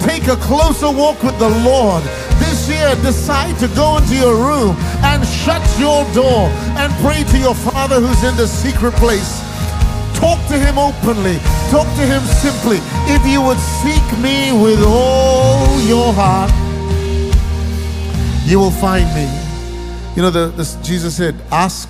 Take 0.00 0.28
a 0.28 0.36
closer 0.36 0.90
walk 0.90 1.22
with 1.22 1.38
the 1.38 1.48
Lord. 1.64 2.02
This 2.38 2.68
year, 2.68 2.94
decide 3.02 3.58
to 3.58 3.68
go 3.68 3.98
into 3.98 4.14
your 4.14 4.36
room 4.36 4.76
and 5.02 5.26
shut 5.26 5.62
your 5.78 6.04
door 6.12 6.48
and 6.76 6.92
pray 7.04 7.24
to 7.24 7.38
your 7.38 7.54
Father 7.54 8.00
who's 8.00 8.22
in 8.22 8.36
the 8.36 8.46
secret 8.46 8.94
place. 8.94 9.40
Talk 10.14 10.38
to 10.48 10.58
him 10.58 10.78
openly. 10.78 11.38
Talk 11.70 11.86
to 11.96 12.06
him 12.06 12.22
simply. 12.22 12.78
If 13.12 13.26
you 13.26 13.42
would 13.42 13.58
seek 13.58 14.18
me 14.18 14.52
with 14.52 14.82
all 14.86 15.80
your 15.82 16.12
heart, 16.12 16.50
you 18.46 18.58
will 18.58 18.70
find 18.70 19.06
me. 19.14 19.28
You 20.14 20.22
know, 20.22 20.30
the, 20.30 20.48
the, 20.48 20.80
Jesus 20.82 21.16
said, 21.16 21.34
Ask 21.50 21.88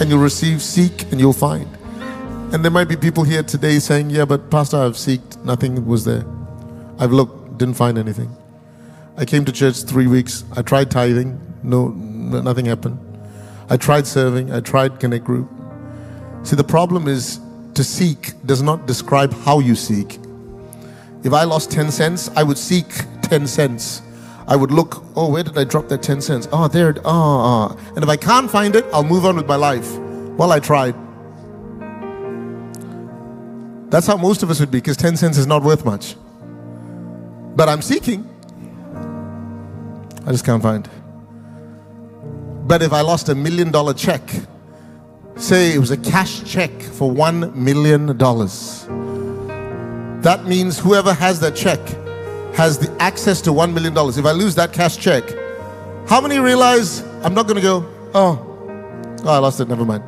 and 0.00 0.08
you'll 0.08 0.20
receive, 0.20 0.62
seek 0.62 1.10
and 1.10 1.20
you'll 1.20 1.32
find. 1.32 1.68
And 2.52 2.64
there 2.64 2.70
might 2.70 2.88
be 2.88 2.96
people 2.96 3.24
here 3.24 3.42
today 3.42 3.78
saying, 3.78 4.10
Yeah, 4.10 4.24
but 4.24 4.50
Pastor, 4.50 4.76
I've 4.76 4.92
seeked, 4.92 5.44
nothing 5.44 5.84
was 5.86 6.04
there. 6.04 6.24
I've 6.98 7.12
looked, 7.12 7.58
didn't 7.58 7.74
find 7.74 7.98
anything. 7.98 8.34
I 9.16 9.24
came 9.24 9.44
to 9.46 9.52
church 9.52 9.82
three 9.82 10.06
weeks. 10.06 10.44
I 10.56 10.62
tried 10.62 10.90
tithing, 10.90 11.40
no, 11.62 11.88
nothing 11.88 12.66
happened. 12.66 12.98
I 13.68 13.76
tried 13.76 14.06
serving, 14.06 14.52
I 14.52 14.60
tried 14.60 15.00
Connect 15.00 15.24
Group. 15.24 15.50
See, 16.44 16.54
the 16.54 16.64
problem 16.64 17.08
is 17.08 17.40
to 17.78 17.84
seek 17.84 18.34
does 18.44 18.60
not 18.60 18.88
describe 18.88 19.32
how 19.32 19.60
you 19.60 19.76
seek. 19.76 20.18
If 21.22 21.32
I 21.32 21.44
lost 21.44 21.70
10 21.70 21.92
cents, 21.92 22.28
I 22.34 22.42
would 22.42 22.58
seek 22.58 22.88
10 23.22 23.46
cents. 23.46 24.02
I 24.48 24.56
would 24.56 24.72
look, 24.72 25.04
oh, 25.14 25.30
where 25.30 25.44
did 25.44 25.56
I 25.56 25.62
drop 25.62 25.86
that 25.90 26.02
10 26.02 26.20
cents? 26.20 26.48
Oh, 26.50 26.66
there, 26.66 26.90
it, 26.90 26.98
oh, 27.04 27.04
oh. 27.04 27.78
And 27.94 28.02
if 28.02 28.08
I 28.10 28.16
can't 28.16 28.50
find 28.50 28.74
it, 28.74 28.84
I'll 28.92 29.04
move 29.04 29.24
on 29.24 29.36
with 29.36 29.46
my 29.46 29.54
life. 29.54 29.96
Well, 30.36 30.50
I 30.50 30.58
tried. 30.58 30.96
That's 33.92 34.08
how 34.08 34.16
most 34.16 34.42
of 34.42 34.50
us 34.50 34.58
would 34.58 34.72
be 34.72 34.78
because 34.78 34.96
10 34.96 35.16
cents 35.16 35.38
is 35.38 35.46
not 35.46 35.62
worth 35.62 35.84
much. 35.84 36.16
But 37.54 37.68
I'm 37.68 37.80
seeking. 37.80 38.28
I 40.26 40.32
just 40.32 40.44
can't 40.44 40.64
find. 40.64 40.90
But 42.66 42.82
if 42.82 42.92
I 42.92 43.02
lost 43.02 43.28
a 43.28 43.36
million 43.36 43.70
dollar 43.70 43.94
check, 43.94 44.22
say 45.38 45.74
it 45.74 45.78
was 45.78 45.90
a 45.90 45.96
cash 45.96 46.44
check 46.44 46.70
for 46.70 47.10
one 47.10 47.52
million 47.62 48.16
dollars, 48.16 48.86
that 50.22 50.46
means 50.46 50.78
whoever 50.78 51.14
has 51.14 51.38
that 51.40 51.54
check 51.54 51.80
has 52.54 52.76
the 52.76 52.90
access 53.00 53.40
to 53.42 53.50
$1 53.50 53.72
million. 53.72 53.92
If 53.96 54.26
I 54.26 54.32
lose 54.32 54.56
that 54.56 54.72
cash 54.72 54.96
check, 54.96 55.22
how 56.08 56.20
many 56.20 56.40
realize 56.40 57.02
I'm 57.22 57.32
not 57.32 57.46
going 57.46 57.54
to 57.54 57.62
go, 57.62 57.86
oh, 58.14 59.16
oh, 59.22 59.30
I 59.30 59.38
lost 59.38 59.60
it, 59.60 59.68
never 59.68 59.84
mind. 59.84 60.02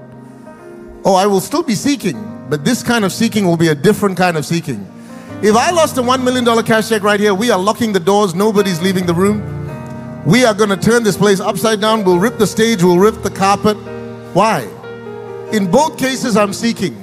Oh, 1.05 1.15
I 1.15 1.27
will 1.27 1.41
still 1.41 1.63
be 1.63 1.77
seeking, 1.77 2.47
but 2.51 2.65
this 2.65 2.83
kind 2.83 3.05
of 3.05 3.13
seeking 3.13 3.47
will 3.47 3.57
be 3.57 3.69
a 3.69 3.75
different 3.75 4.17
kind 4.17 4.37
of 4.37 4.45
seeking. 4.45 4.85
If 5.43 5.55
I 5.55 5.71
lost 5.71 5.97
a 5.97 6.03
$1 6.03 6.25
million 6.25 6.45
cash 6.65 6.89
check 6.89 7.03
right 7.03 7.21
here, 7.21 7.35
we 7.35 7.53
are 7.53 7.59
locking 7.59 7.93
the 7.93 8.01
doors, 8.01 8.35
nobody's 8.35 8.83
leaving 8.83 9.07
the 9.07 9.15
room. 9.15 9.47
We 10.27 10.45
are 10.45 10.53
going 10.53 10.71
to 10.71 10.77
turn 10.77 11.05
this 11.05 11.17
place 11.17 11.39
upside 11.39 11.81
down. 11.81 12.05
We'll 12.05 12.19
rip 12.19 12.37
the 12.37 12.47
stage, 12.47 12.83
we'll 12.83 12.99
rip 12.99 13.23
the 13.23 13.31
carpet. 13.31 13.77
Why? 14.35 14.69
In 15.53 15.69
both 15.69 15.99
cases, 15.99 16.37
I'm 16.37 16.53
seeking. 16.53 16.97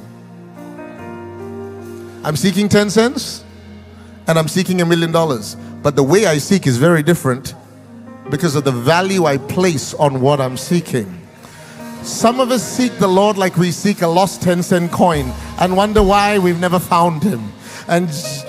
I'm 2.24 2.36
seeking 2.36 2.70
10 2.70 2.90
cents 2.90 3.44
and 4.28 4.40
I'm 4.40 4.48
seeking 4.48 4.82
a 4.82 4.86
million 4.86 5.12
dollars. 5.12 5.56
But 5.84 5.96
the 5.96 6.04
way 6.04 6.26
I 6.26 6.38
seek 6.38 6.66
is 6.66 6.78
very 6.78 7.04
different 7.04 7.56
because 8.30 8.56
of 8.56 8.64
the 8.64 8.72
value 8.72 9.26
I 9.26 9.38
place 9.38 9.94
on 9.94 10.22
what 10.22 10.40
I'm 10.40 10.58
seeking. 10.58 11.28
Some 12.04 12.40
of 12.40 12.52
us 12.52 12.64
seek 12.64 12.94
the 13.00 13.08
Lord 13.08 13.38
like 13.38 13.58
we 13.58 13.72
seek 13.72 14.02
a 14.02 14.08
lost 14.08 14.42
10 14.42 14.64
cent 14.64 14.92
coin 14.94 15.32
and 15.60 15.76
wonder 15.76 16.02
why 16.02 16.40
we've 16.40 16.60
never 16.60 16.80
found 16.80 17.24
him. 17.24 17.52
And 17.90 18.08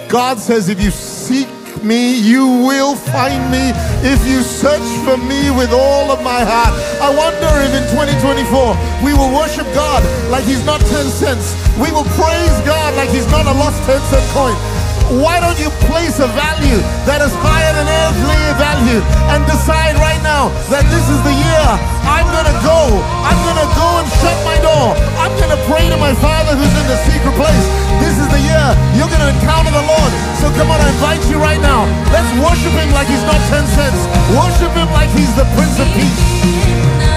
God 0.09 0.39
says, 0.39 0.69
if 0.69 0.81
you 0.81 0.91
seek 0.91 1.49
me, 1.85 2.19
you 2.19 2.47
will 2.65 2.95
find 2.95 3.51
me 3.51 3.73
if 4.03 4.21
you 4.27 4.43
search 4.43 4.87
for 5.05 5.17
me 5.17 5.51
with 5.51 5.73
all 5.73 6.11
of 6.11 6.23
my 6.23 6.45
heart. 6.45 6.75
I 7.03 7.11
wonder 7.11 7.51
if 7.67 7.73
in 7.75 7.85
2024 7.91 8.77
we 9.05 9.13
will 9.15 9.35
worship 9.35 9.67
God 9.75 10.03
like 10.31 10.45
He's 10.45 10.65
not 10.65 10.81
10 10.81 11.07
cents. 11.11 11.55
We 11.79 11.91
will 11.91 12.07
praise 12.17 12.57
God 12.65 12.95
like 12.95 13.11
He's 13.11 13.29
not 13.31 13.47
a 13.47 13.53
lost 13.53 13.83
10 13.85 14.01
cent 14.11 14.27
coin. 14.33 14.78
Why 15.17 15.41
don't 15.41 15.57
you 15.57 15.73
place 15.89 16.21
a 16.21 16.29
value 16.37 16.81
that 17.09 17.25
is 17.25 17.33
higher 17.41 17.73
than 17.73 17.89
earthly 17.89 18.41
value 18.61 19.01
and 19.33 19.41
decide 19.49 19.97
right 19.97 20.21
now 20.21 20.53
that 20.69 20.85
this 20.93 21.09
is 21.09 21.21
the 21.25 21.33
year 21.33 21.99
I'm 22.09 22.29
gonna 22.33 22.57
go. 22.65 22.81
I'm 23.25 23.41
gonna 23.45 23.69
go 23.77 23.89
and 24.01 24.09
shut 24.21 24.37
my 24.45 24.57
door. 24.65 24.97
I'm 25.21 25.33
gonna 25.37 25.61
pray 25.69 25.89
to 25.93 25.97
my 26.01 26.13
Father 26.17 26.57
who's 26.57 26.73
in 26.73 26.87
the 26.89 26.99
secret 27.09 27.37
place. 27.37 27.67
This 28.01 28.17
is 28.17 28.29
the 28.33 28.41
year 28.41 28.67
you're 28.97 29.09
gonna 29.09 29.33
encounter 29.33 29.73
the 29.73 29.85
Lord. 29.85 30.13
So 30.41 30.53
come 30.57 30.73
on, 30.73 30.81
I 30.81 30.89
invite 30.93 31.25
you 31.29 31.41
right 31.41 31.61
now. 31.61 31.89
Let's 32.13 32.29
worship 32.41 32.73
Him 32.77 32.93
like 32.93 33.09
He's 33.09 33.25
not 33.25 33.41
10 33.49 33.65
cents. 33.77 34.01
Worship 34.37 34.73
Him 34.73 34.89
like 34.93 35.09
He's 35.17 35.33
the 35.37 35.45
Prince 35.57 35.77
of 35.81 35.89
Peace. 35.97 37.08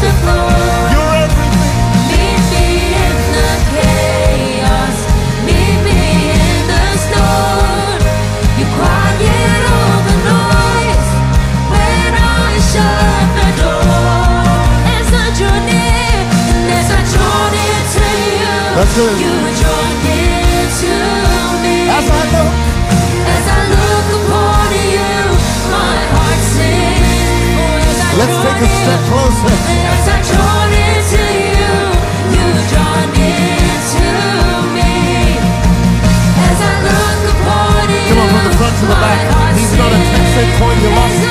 You 0.00 0.14
near 2.70 3.10
to 3.30 3.46
me. 5.46 5.62
In 6.30 6.66
the 6.70 6.84
store. 7.02 7.98
You 8.58 8.66
quiet 8.78 9.62
overnight. 9.74 11.06
Where 11.70 12.14
I 12.14 12.54
shut 12.70 13.26
the 13.38 13.48
door 13.58 14.38
as 14.94 15.08
I 23.50 23.62
look, 23.74 24.08
upon 24.18 24.70
you, 24.94 25.18
my 25.74 25.98
heart 26.14 26.40
sings. 26.54 27.98
Let's 28.18 28.36
take 28.44 28.62
a 28.62 28.70
step 28.78 29.00
closer. 29.10 29.57
Back. 39.08 39.56
He's 39.56 39.72
not 39.76 39.92
a 39.92 39.96
10 39.96 40.26
cent 40.34 40.50
coin 40.58 40.76
you 40.82 40.90
lost. 40.90 41.27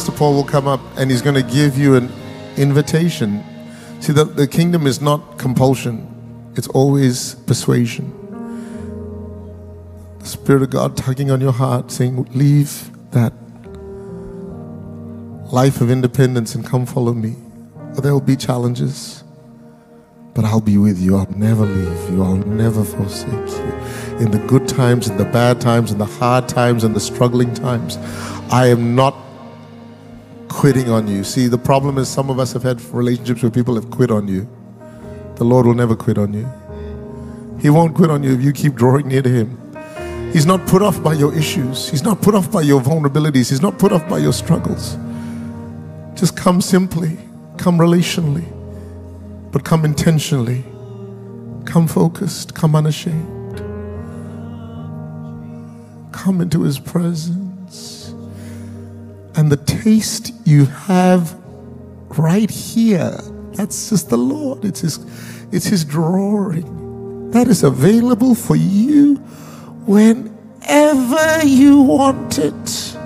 Pastor 0.00 0.16
Paul 0.16 0.32
will 0.32 0.44
come 0.44 0.66
up 0.66 0.80
and 0.96 1.10
he's 1.10 1.20
going 1.20 1.34
to 1.34 1.42
give 1.42 1.76
you 1.76 1.94
an 1.94 2.10
invitation. 2.56 3.44
See, 4.00 4.14
the, 4.14 4.24
the 4.24 4.46
kingdom 4.46 4.86
is 4.86 5.02
not 5.02 5.36
compulsion, 5.36 6.08
it's 6.56 6.68
always 6.68 7.34
persuasion. 7.34 8.10
The 10.20 10.24
Spirit 10.24 10.62
of 10.62 10.70
God 10.70 10.96
tugging 10.96 11.30
on 11.30 11.42
your 11.42 11.52
heart, 11.52 11.90
saying, 11.90 12.30
Leave 12.32 12.90
that 13.10 13.34
life 15.52 15.82
of 15.82 15.90
independence 15.90 16.54
and 16.54 16.64
come 16.64 16.86
follow 16.86 17.12
me. 17.12 17.36
There 18.00 18.14
will 18.14 18.22
be 18.22 18.36
challenges, 18.36 19.22
but 20.32 20.46
I'll 20.46 20.62
be 20.62 20.78
with 20.78 20.98
you. 20.98 21.18
I'll 21.18 21.30
never 21.32 21.66
leave 21.66 22.10
you. 22.10 22.22
I'll 22.22 22.36
never 22.36 22.84
forsake 22.84 23.30
you. 23.30 24.16
In 24.16 24.30
the 24.30 24.42
good 24.48 24.66
times, 24.66 25.10
in 25.10 25.18
the 25.18 25.26
bad 25.26 25.60
times, 25.60 25.92
in 25.92 25.98
the 25.98 26.06
hard 26.06 26.48
times, 26.48 26.84
in 26.84 26.94
the 26.94 27.00
struggling 27.00 27.52
times, 27.52 27.98
I 28.50 28.68
am 28.68 28.94
not 28.94 29.14
quitting 30.60 30.90
on 30.90 31.08
you. 31.08 31.24
See, 31.24 31.46
the 31.46 31.56
problem 31.56 31.96
is 31.96 32.06
some 32.06 32.28
of 32.28 32.38
us 32.38 32.52
have 32.52 32.62
had 32.62 32.82
relationships 32.92 33.42
where 33.42 33.50
people 33.50 33.76
have 33.76 33.90
quit 33.90 34.10
on 34.10 34.28
you. 34.28 34.46
The 35.36 35.44
Lord 35.44 35.64
will 35.64 35.72
never 35.72 35.96
quit 35.96 36.18
on 36.18 36.34
you. 36.34 36.46
He 37.58 37.70
won't 37.70 37.94
quit 37.94 38.10
on 38.10 38.22
you 38.22 38.34
if 38.34 38.42
you 38.42 38.52
keep 38.52 38.74
drawing 38.74 39.08
near 39.08 39.22
to 39.22 39.28
Him. 39.30 39.56
He's 40.34 40.44
not 40.44 40.66
put 40.66 40.82
off 40.82 41.02
by 41.02 41.14
your 41.14 41.34
issues. 41.34 41.88
He's 41.88 42.02
not 42.02 42.20
put 42.20 42.34
off 42.34 42.52
by 42.52 42.60
your 42.60 42.82
vulnerabilities. 42.82 43.48
He's 43.48 43.62
not 43.62 43.78
put 43.78 43.90
off 43.90 44.06
by 44.06 44.18
your 44.18 44.34
struggles. 44.34 44.98
Just 46.14 46.36
come 46.36 46.60
simply, 46.60 47.16
come 47.56 47.78
relationally, 47.78 48.44
but 49.52 49.64
come 49.64 49.86
intentionally, 49.86 50.62
come 51.64 51.88
focused, 51.88 52.54
come 52.54 52.76
unashamed. 52.76 53.56
Come 56.12 56.42
into 56.42 56.64
His 56.64 56.78
presence. 56.78 57.49
And 59.40 59.50
the 59.50 59.56
taste 59.56 60.34
you 60.44 60.66
have 60.66 61.34
right 62.18 62.50
here, 62.50 63.18
that's 63.54 63.88
just 63.88 64.10
the 64.10 64.18
Lord. 64.18 64.66
It's 64.66 64.80
His, 64.80 64.98
it's 65.50 65.64
His 65.64 65.82
drawing. 65.82 67.30
That 67.30 67.48
is 67.48 67.62
available 67.62 68.34
for 68.34 68.54
you 68.54 69.14
whenever 69.86 71.46
you 71.46 71.80
want 71.80 72.38
it. 72.38 72.96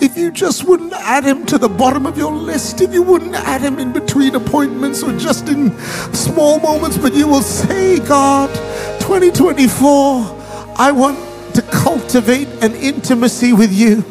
If 0.00 0.16
you 0.16 0.30
just 0.30 0.64
wouldn't 0.64 0.94
add 0.94 1.24
him 1.24 1.44
to 1.44 1.58
the 1.58 1.68
bottom 1.68 2.06
of 2.06 2.16
your 2.16 2.32
list, 2.32 2.80
if 2.80 2.94
you 2.94 3.02
wouldn't 3.02 3.34
add 3.34 3.60
him 3.60 3.78
in 3.78 3.92
between 3.92 4.34
appointments 4.34 5.02
or 5.02 5.14
just 5.18 5.50
in 5.50 5.78
small 6.14 6.60
moments, 6.60 6.96
but 6.96 7.12
you 7.12 7.28
will 7.28 7.42
say, 7.42 7.98
God, 7.98 8.48
2024, 9.02 10.74
I 10.78 10.92
want 10.92 11.18
to 11.56 11.60
cultivate 11.60 12.48
an 12.62 12.74
intimacy 12.76 13.52
with 13.52 13.70
you. 13.70 14.02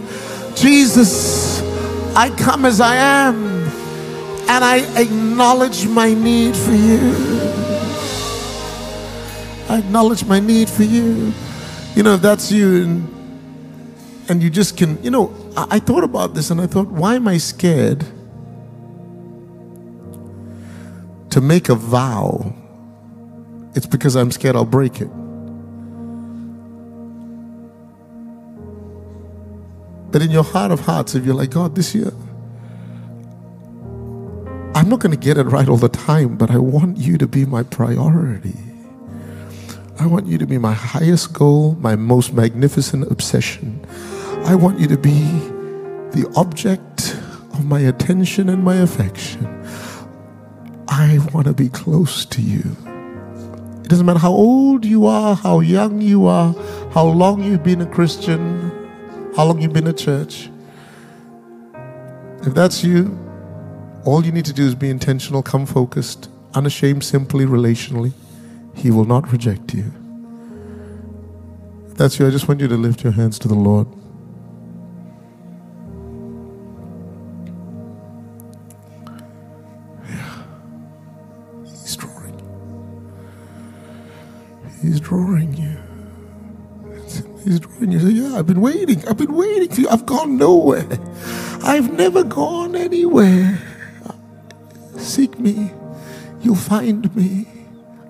Jesus, 0.61 1.59
I 2.15 2.29
come 2.37 2.65
as 2.65 2.79
I 2.79 2.95
am 2.95 3.63
and 4.47 4.63
I 4.63 4.85
acknowledge 4.95 5.87
my 5.87 6.13
need 6.13 6.55
for 6.55 6.71
you. 6.71 6.99
I 9.67 9.79
acknowledge 9.79 10.23
my 10.25 10.39
need 10.39 10.69
for 10.69 10.83
you. 10.83 11.33
You 11.95 12.03
know, 12.03 12.13
if 12.13 12.21
that's 12.21 12.51
you 12.51 12.83
and 12.83 13.21
and 14.29 14.43
you 14.43 14.51
just 14.51 14.77
can, 14.77 15.03
you 15.03 15.09
know, 15.09 15.33
I, 15.57 15.67
I 15.71 15.79
thought 15.79 16.03
about 16.03 16.35
this 16.35 16.51
and 16.51 16.61
I 16.61 16.67
thought, 16.67 16.89
why 16.89 17.15
am 17.15 17.27
I 17.27 17.37
scared 17.39 18.05
to 21.31 21.41
make 21.41 21.69
a 21.69 21.75
vow? 21.75 22.53
It's 23.73 23.87
because 23.87 24.15
I'm 24.15 24.29
scared 24.29 24.55
I'll 24.55 24.63
break 24.63 25.01
it. 25.01 25.09
But 30.11 30.21
in 30.21 30.29
your 30.31 30.43
heart 30.43 30.71
of 30.71 30.81
hearts, 30.81 31.15
if 31.15 31.25
you're 31.25 31.35
like, 31.35 31.51
God, 31.51 31.75
this 31.75 31.95
year, 31.95 32.11
I'm 34.73 34.89
not 34.89 34.99
going 34.99 35.11
to 35.11 35.17
get 35.17 35.37
it 35.37 35.43
right 35.43 35.67
all 35.69 35.77
the 35.77 35.89
time, 35.89 36.37
but 36.37 36.51
I 36.51 36.57
want 36.57 36.97
you 36.97 37.17
to 37.17 37.27
be 37.27 37.45
my 37.45 37.63
priority. 37.63 38.55
I 39.99 40.05
want 40.05 40.25
you 40.25 40.37
to 40.37 40.47
be 40.47 40.57
my 40.57 40.73
highest 40.73 41.33
goal, 41.33 41.75
my 41.75 41.95
most 41.95 42.33
magnificent 42.33 43.11
obsession. 43.11 43.85
I 44.45 44.55
want 44.55 44.79
you 44.79 44.87
to 44.87 44.97
be 44.97 45.19
the 46.11 46.31
object 46.35 47.15
of 47.53 47.65
my 47.65 47.81
attention 47.81 48.49
and 48.49 48.63
my 48.63 48.77
affection. 48.77 49.45
I 50.87 51.19
want 51.33 51.47
to 51.47 51.53
be 51.53 51.69
close 51.69 52.25
to 52.25 52.41
you. 52.41 52.75
It 53.83 53.89
doesn't 53.89 54.05
matter 54.05 54.19
how 54.19 54.31
old 54.31 54.83
you 54.85 55.05
are, 55.05 55.35
how 55.35 55.59
young 55.59 56.01
you 56.01 56.25
are, 56.25 56.53
how 56.91 57.05
long 57.05 57.43
you've 57.43 57.63
been 57.63 57.81
a 57.81 57.85
Christian, 57.85 58.80
how 59.35 59.45
long 59.45 59.61
you've 59.61 59.73
been 59.73 59.87
a 59.87 59.93
church. 59.93 60.49
If 62.43 62.53
that's 62.53 62.83
you, 62.83 63.17
all 64.03 64.25
you 64.25 64.31
need 64.31 64.45
to 64.45 64.53
do 64.53 64.63
is 64.63 64.75
be 64.75 64.89
intentional, 64.89 65.43
come 65.43 65.65
focused, 65.65 66.29
unashamed, 66.53 67.03
simply, 67.03 67.45
relationally. 67.45 68.13
He 68.75 68.91
will 68.91 69.05
not 69.05 69.31
reject 69.31 69.73
you. 69.73 69.93
If 71.87 71.95
that's 71.95 72.19
you, 72.19 72.27
I 72.27 72.29
just 72.29 72.47
want 72.47 72.59
you 72.59 72.67
to 72.67 72.77
lift 72.77 73.03
your 73.03 73.13
hands 73.13 73.37
to 73.39 73.47
the 73.47 73.53
Lord. 73.53 73.87
Yeah. 80.09 80.43
He's 81.65 81.95
drawing. 81.95 82.41
He's 84.81 84.99
drawing 84.99 85.53
you. 85.53 85.70
Drawing 87.59 87.91
you. 87.91 87.99
Say, 87.99 88.09
yeah, 88.11 88.37
I've 88.37 88.47
been 88.47 88.61
waiting. 88.61 89.07
I've 89.07 89.17
been 89.17 89.33
waiting 89.33 89.69
for 89.69 89.81
you. 89.81 89.89
I've 89.89 90.05
gone 90.05 90.37
nowhere. 90.37 90.87
I've 91.63 91.91
never 91.93 92.23
gone 92.23 92.75
anywhere. 92.75 93.59
Seek 94.97 95.39
me. 95.39 95.71
You'll 96.41 96.55
find 96.55 97.13
me. 97.15 97.47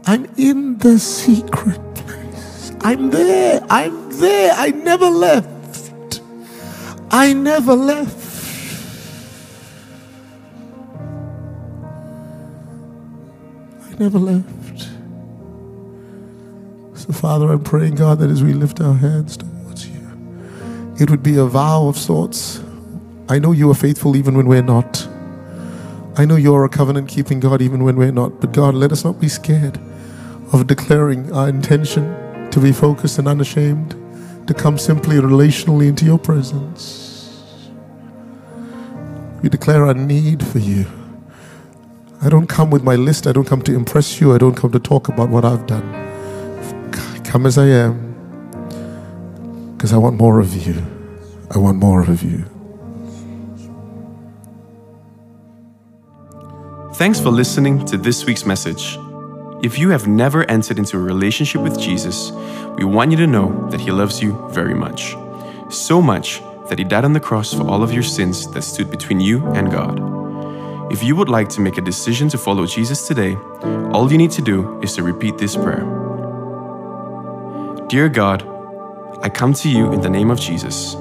I'm 0.06 0.26
in 0.38 0.78
the 0.78 1.00
secret 1.00 1.96
place. 1.96 2.72
I'm 2.82 3.10
there. 3.10 3.62
I'm 3.70 4.10
there. 4.20 4.54
I 4.56 4.72
never 4.72 5.08
left. 5.08 6.22
I 7.12 7.34
never 7.34 7.74
left. 7.74 8.18
I 13.84 13.96
never 14.00 14.20
left. 14.20 14.61
Father, 17.12 17.52
I'm 17.52 17.64
praying, 17.64 17.96
God, 17.96 18.20
that 18.20 18.30
as 18.30 18.44
we 18.44 18.54
lift 18.54 18.82
our 18.82 18.96
hands 18.96 19.38
towards 19.38 19.88
you, 19.88 20.02
it 21.00 21.10
would 21.10 21.24
be 21.24 21.38
a 21.38 21.46
vow 21.46 21.88
of 21.88 21.98
sorts. 21.98 22.62
I 23.30 23.40
know 23.40 23.52
you 23.52 23.70
are 23.72 23.76
faithful 23.76 24.16
even 24.16 24.36
when 24.36 24.48
we're 24.48 24.62
not. 24.62 25.08
I 26.18 26.26
know 26.26 26.36
you're 26.36 26.66
a 26.66 26.70
covenant 26.70 27.08
keeping 27.08 27.40
God 27.40 27.62
even 27.62 27.84
when 27.84 27.96
we're 27.96 28.12
not. 28.12 28.42
But 28.42 28.52
God, 28.52 28.76
let 28.76 28.92
us 28.92 29.04
not 29.04 29.20
be 29.20 29.30
scared 29.30 29.80
of 30.52 30.68
declaring 30.68 31.32
our 31.32 31.48
intention 31.48 32.50
to 32.52 32.60
be 32.60 32.72
focused 32.72 33.18
and 33.18 33.28
unashamed, 33.28 33.96
to 34.48 34.54
come 34.54 34.78
simply 34.78 35.16
relationally 35.18 35.88
into 35.88 36.06
your 36.06 36.20
presence. 36.20 37.70
We 39.42 39.50
declare 39.50 39.86
our 39.86 39.94
need 39.94 40.46
for 40.46 40.60
you. 40.60 40.86
I 42.22 42.30
don't 42.30 42.48
come 42.48 42.70
with 42.70 42.84
my 42.84 42.96
list. 42.96 43.26
I 43.26 43.32
don't 43.32 43.48
come 43.48 43.62
to 43.64 43.74
impress 43.74 44.20
you. 44.20 44.34
I 44.34 44.38
don't 44.38 44.56
come 44.56 44.72
to 44.72 44.80
talk 44.80 45.08
about 45.08 45.30
what 45.30 45.46
I've 45.46 45.66
done. 45.66 46.01
Come 47.32 47.46
as 47.46 47.58
I 47.58 47.68
am 47.68 48.12
because 49.78 49.94
I 49.94 49.98
want 49.98 50.18
more 50.18 50.42
of 50.42 50.54
you. 50.68 50.76
I 51.50 51.60
want 51.60 51.78
more 51.78 52.02
of 52.02 52.22
you. 52.24 52.44
Thanks 56.96 57.22
for 57.22 57.30
listening 57.30 57.86
to 57.86 57.96
this 57.96 58.26
week's 58.26 58.46
message. 58.46 58.98
If 59.64 59.80
you 59.80 59.92
have 59.92 60.10
never 60.10 60.44
entered 60.52 60.78
into 60.78 60.98
a 60.98 61.00
relationship 61.00 61.62
with 61.62 61.80
Jesus, 61.80 62.34
we 62.76 62.84
want 62.84 63.12
you 63.12 63.18
to 63.20 63.28
know 63.28 63.66
that 63.70 63.80
He 63.80 63.92
loves 63.92 64.22
you 64.22 64.38
very 64.52 64.74
much. 64.74 65.16
So 65.70 66.02
much 66.02 66.42
that 66.68 66.80
He 66.80 66.84
died 66.84 67.06
on 67.06 67.14
the 67.14 67.22
cross 67.22 67.54
for 67.54 67.64
all 67.66 67.82
of 67.82 67.94
your 67.94 68.04
sins 68.04 68.46
that 68.52 68.64
stood 68.64 68.92
between 68.92 69.22
you 69.22 69.48
and 69.56 69.72
God. 69.72 70.02
If 70.92 71.02
you 71.02 71.16
would 71.16 71.30
like 71.30 71.48
to 71.52 71.62
make 71.62 71.78
a 71.78 71.82
decision 71.82 72.28
to 72.28 72.38
follow 72.38 72.66
Jesus 72.66 73.08
today, 73.08 73.38
all 73.94 74.12
you 74.12 74.18
need 74.18 74.32
to 74.32 74.42
do 74.42 74.82
is 74.82 74.94
to 74.96 75.04
repeat 75.04 75.38
this 75.38 75.56
prayer 75.56 76.01
Dear 77.92 78.08
God, 78.08 78.42
I 79.22 79.28
come 79.28 79.54
to 79.56 79.68
you 79.68 79.92
in 79.92 80.00
the 80.00 80.10
name 80.10 80.32
of 80.32 80.40
Jesus. 80.40 80.96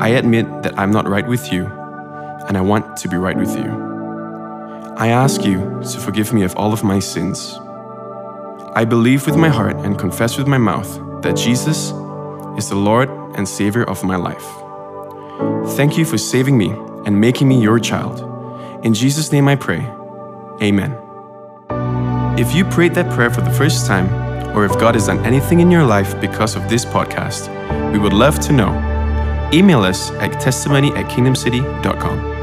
I 0.00 0.08
admit 0.16 0.46
that 0.62 0.72
I'm 0.78 0.90
not 0.90 1.06
right 1.06 1.28
with 1.28 1.52
you, 1.52 1.66
and 2.48 2.56
I 2.56 2.62
want 2.62 2.96
to 2.96 3.08
be 3.08 3.18
right 3.18 3.36
with 3.36 3.54
you. 3.54 3.68
I 4.96 5.08
ask 5.08 5.44
you 5.44 5.58
to 5.92 6.00
forgive 6.00 6.32
me 6.32 6.44
of 6.44 6.56
all 6.56 6.72
of 6.72 6.82
my 6.82 6.98
sins. 6.98 7.58
I 8.74 8.86
believe 8.86 9.26
with 9.26 9.36
my 9.36 9.50
heart 9.50 9.76
and 9.76 9.98
confess 9.98 10.38
with 10.38 10.46
my 10.46 10.56
mouth 10.56 10.98
that 11.20 11.36
Jesus 11.36 11.92
is 12.56 12.70
the 12.70 12.74
Lord 12.74 13.10
and 13.36 13.46
Savior 13.46 13.84
of 13.84 14.02
my 14.02 14.16
life. 14.16 14.46
Thank 15.76 15.98
you 15.98 16.06
for 16.06 16.16
saving 16.16 16.56
me 16.56 16.70
and 17.04 17.20
making 17.20 17.48
me 17.48 17.60
your 17.60 17.78
child. 17.78 18.22
In 18.82 18.94
Jesus' 18.94 19.30
name 19.30 19.46
I 19.46 19.56
pray. 19.56 19.86
Amen. 20.62 20.96
If 22.38 22.54
you 22.54 22.64
prayed 22.64 22.94
that 22.94 23.12
prayer 23.12 23.28
for 23.28 23.42
the 23.42 23.52
first 23.52 23.86
time, 23.86 24.25
or 24.56 24.64
if 24.64 24.72
God 24.80 24.94
has 24.94 25.06
done 25.06 25.24
anything 25.24 25.60
in 25.60 25.70
your 25.70 25.84
life 25.84 26.18
because 26.20 26.56
of 26.56 26.68
this 26.68 26.84
podcast, 26.84 27.52
we 27.92 27.98
would 27.98 28.14
love 28.14 28.40
to 28.40 28.52
know. 28.52 28.72
Email 29.52 29.82
us 29.82 30.10
at 30.12 30.40
testimony 30.40 30.88
at 30.94 31.06
kingdomcity.com. 31.06 32.35